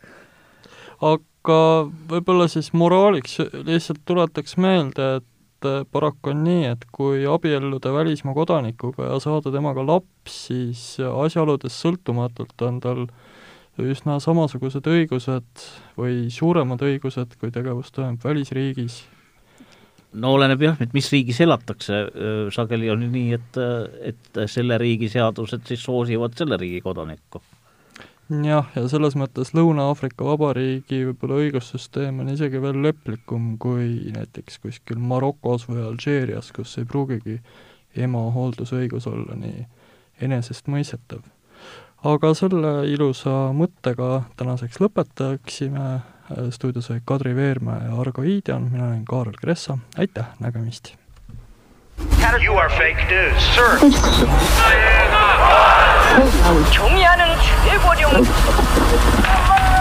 aga 1.02 1.24
aga 1.46 1.86
võib-olla 2.10 2.48
siis 2.50 2.72
moraaliks 2.74 3.38
lihtsalt 3.68 4.02
tuletaks 4.10 4.58
meelde, 4.62 5.10
et 5.22 5.68
äh, 5.70 5.84
paraku 5.94 6.34
on 6.34 6.44
nii, 6.46 6.72
et 6.74 6.86
kui 6.96 7.26
abielluda 7.30 7.94
välismaa 7.94 8.34
kodanikuga 8.38 9.12
ja 9.12 9.20
saada 9.22 9.54
temaga 9.54 9.86
laps, 9.86 10.40
siis 10.50 10.84
asjaoludest 11.06 11.86
sõltumatult 11.86 12.66
on 12.66 12.80
tal 12.82 13.04
üsna 13.82 14.18
samasugused 14.24 14.88
õigused 14.88 15.66
või 16.00 16.32
suuremad 16.32 16.82
õigused, 16.88 17.36
kui 17.38 17.52
tegevus 17.54 17.92
toimub 17.94 18.24
välisriigis. 18.24 19.04
no 20.16 20.32
oleneb 20.38 20.62
jah, 20.64 20.80
et 20.80 20.94
mis 20.96 21.12
riigis 21.12 21.42
elatakse, 21.44 22.06
sageli 22.56 22.90
on 22.90 23.04
ju 23.04 23.12
nii, 23.12 23.36
et, 23.36 23.60
et 24.14 24.42
selle 24.50 24.80
riigi 24.82 25.12
seadused 25.12 25.68
siis 25.68 25.84
soosivad 25.84 26.40
selle 26.40 26.58
riigi 26.58 26.82
kodanikku 26.82 27.44
jah, 28.30 28.70
ja 28.76 28.88
selles 28.90 29.16
mõttes 29.20 29.54
Lõuna-Aafrika 29.56 30.26
Vabariigi 30.26 31.04
võib-olla 31.10 31.40
õigussüsteem 31.44 32.24
on 32.24 32.32
isegi 32.34 32.62
veel 32.62 32.82
leplikum 32.82 33.56
kui 33.62 34.12
näiteks 34.16 34.60
kuskil 34.64 35.00
Marokos 35.00 35.68
või 35.70 35.84
Alžeerias, 35.86 36.52
kus 36.56 36.78
ei 36.82 36.90
pruugigi 36.90 37.40
ema 37.96 38.26
hooldusõigus 38.36 39.08
olla 39.12 39.38
nii 39.40 39.66
enesestmõistetav. 40.26 41.22
aga 42.06 42.34
selle 42.38 42.74
ilusa 42.90 43.52
mõttega 43.54 44.26
tänaseks 44.38 44.82
lõpetaksime, 44.82 45.88
stuudios 46.50 46.90
olid 46.90 47.06
Kadri 47.06 47.36
Veermäe 47.36 47.88
ja 47.88 48.02
Argo 48.02 48.24
Iidjan, 48.24 48.70
mina 48.72 48.88
olen 48.92 49.06
Kaarel 49.06 49.38
Kressa, 49.42 49.78
aitäh, 49.98 50.34
nägemist! 50.40 50.96
You 52.42 52.54
are 52.54 52.70
fake 52.70 52.98
news, 53.10 53.42
sir. 53.56 53.80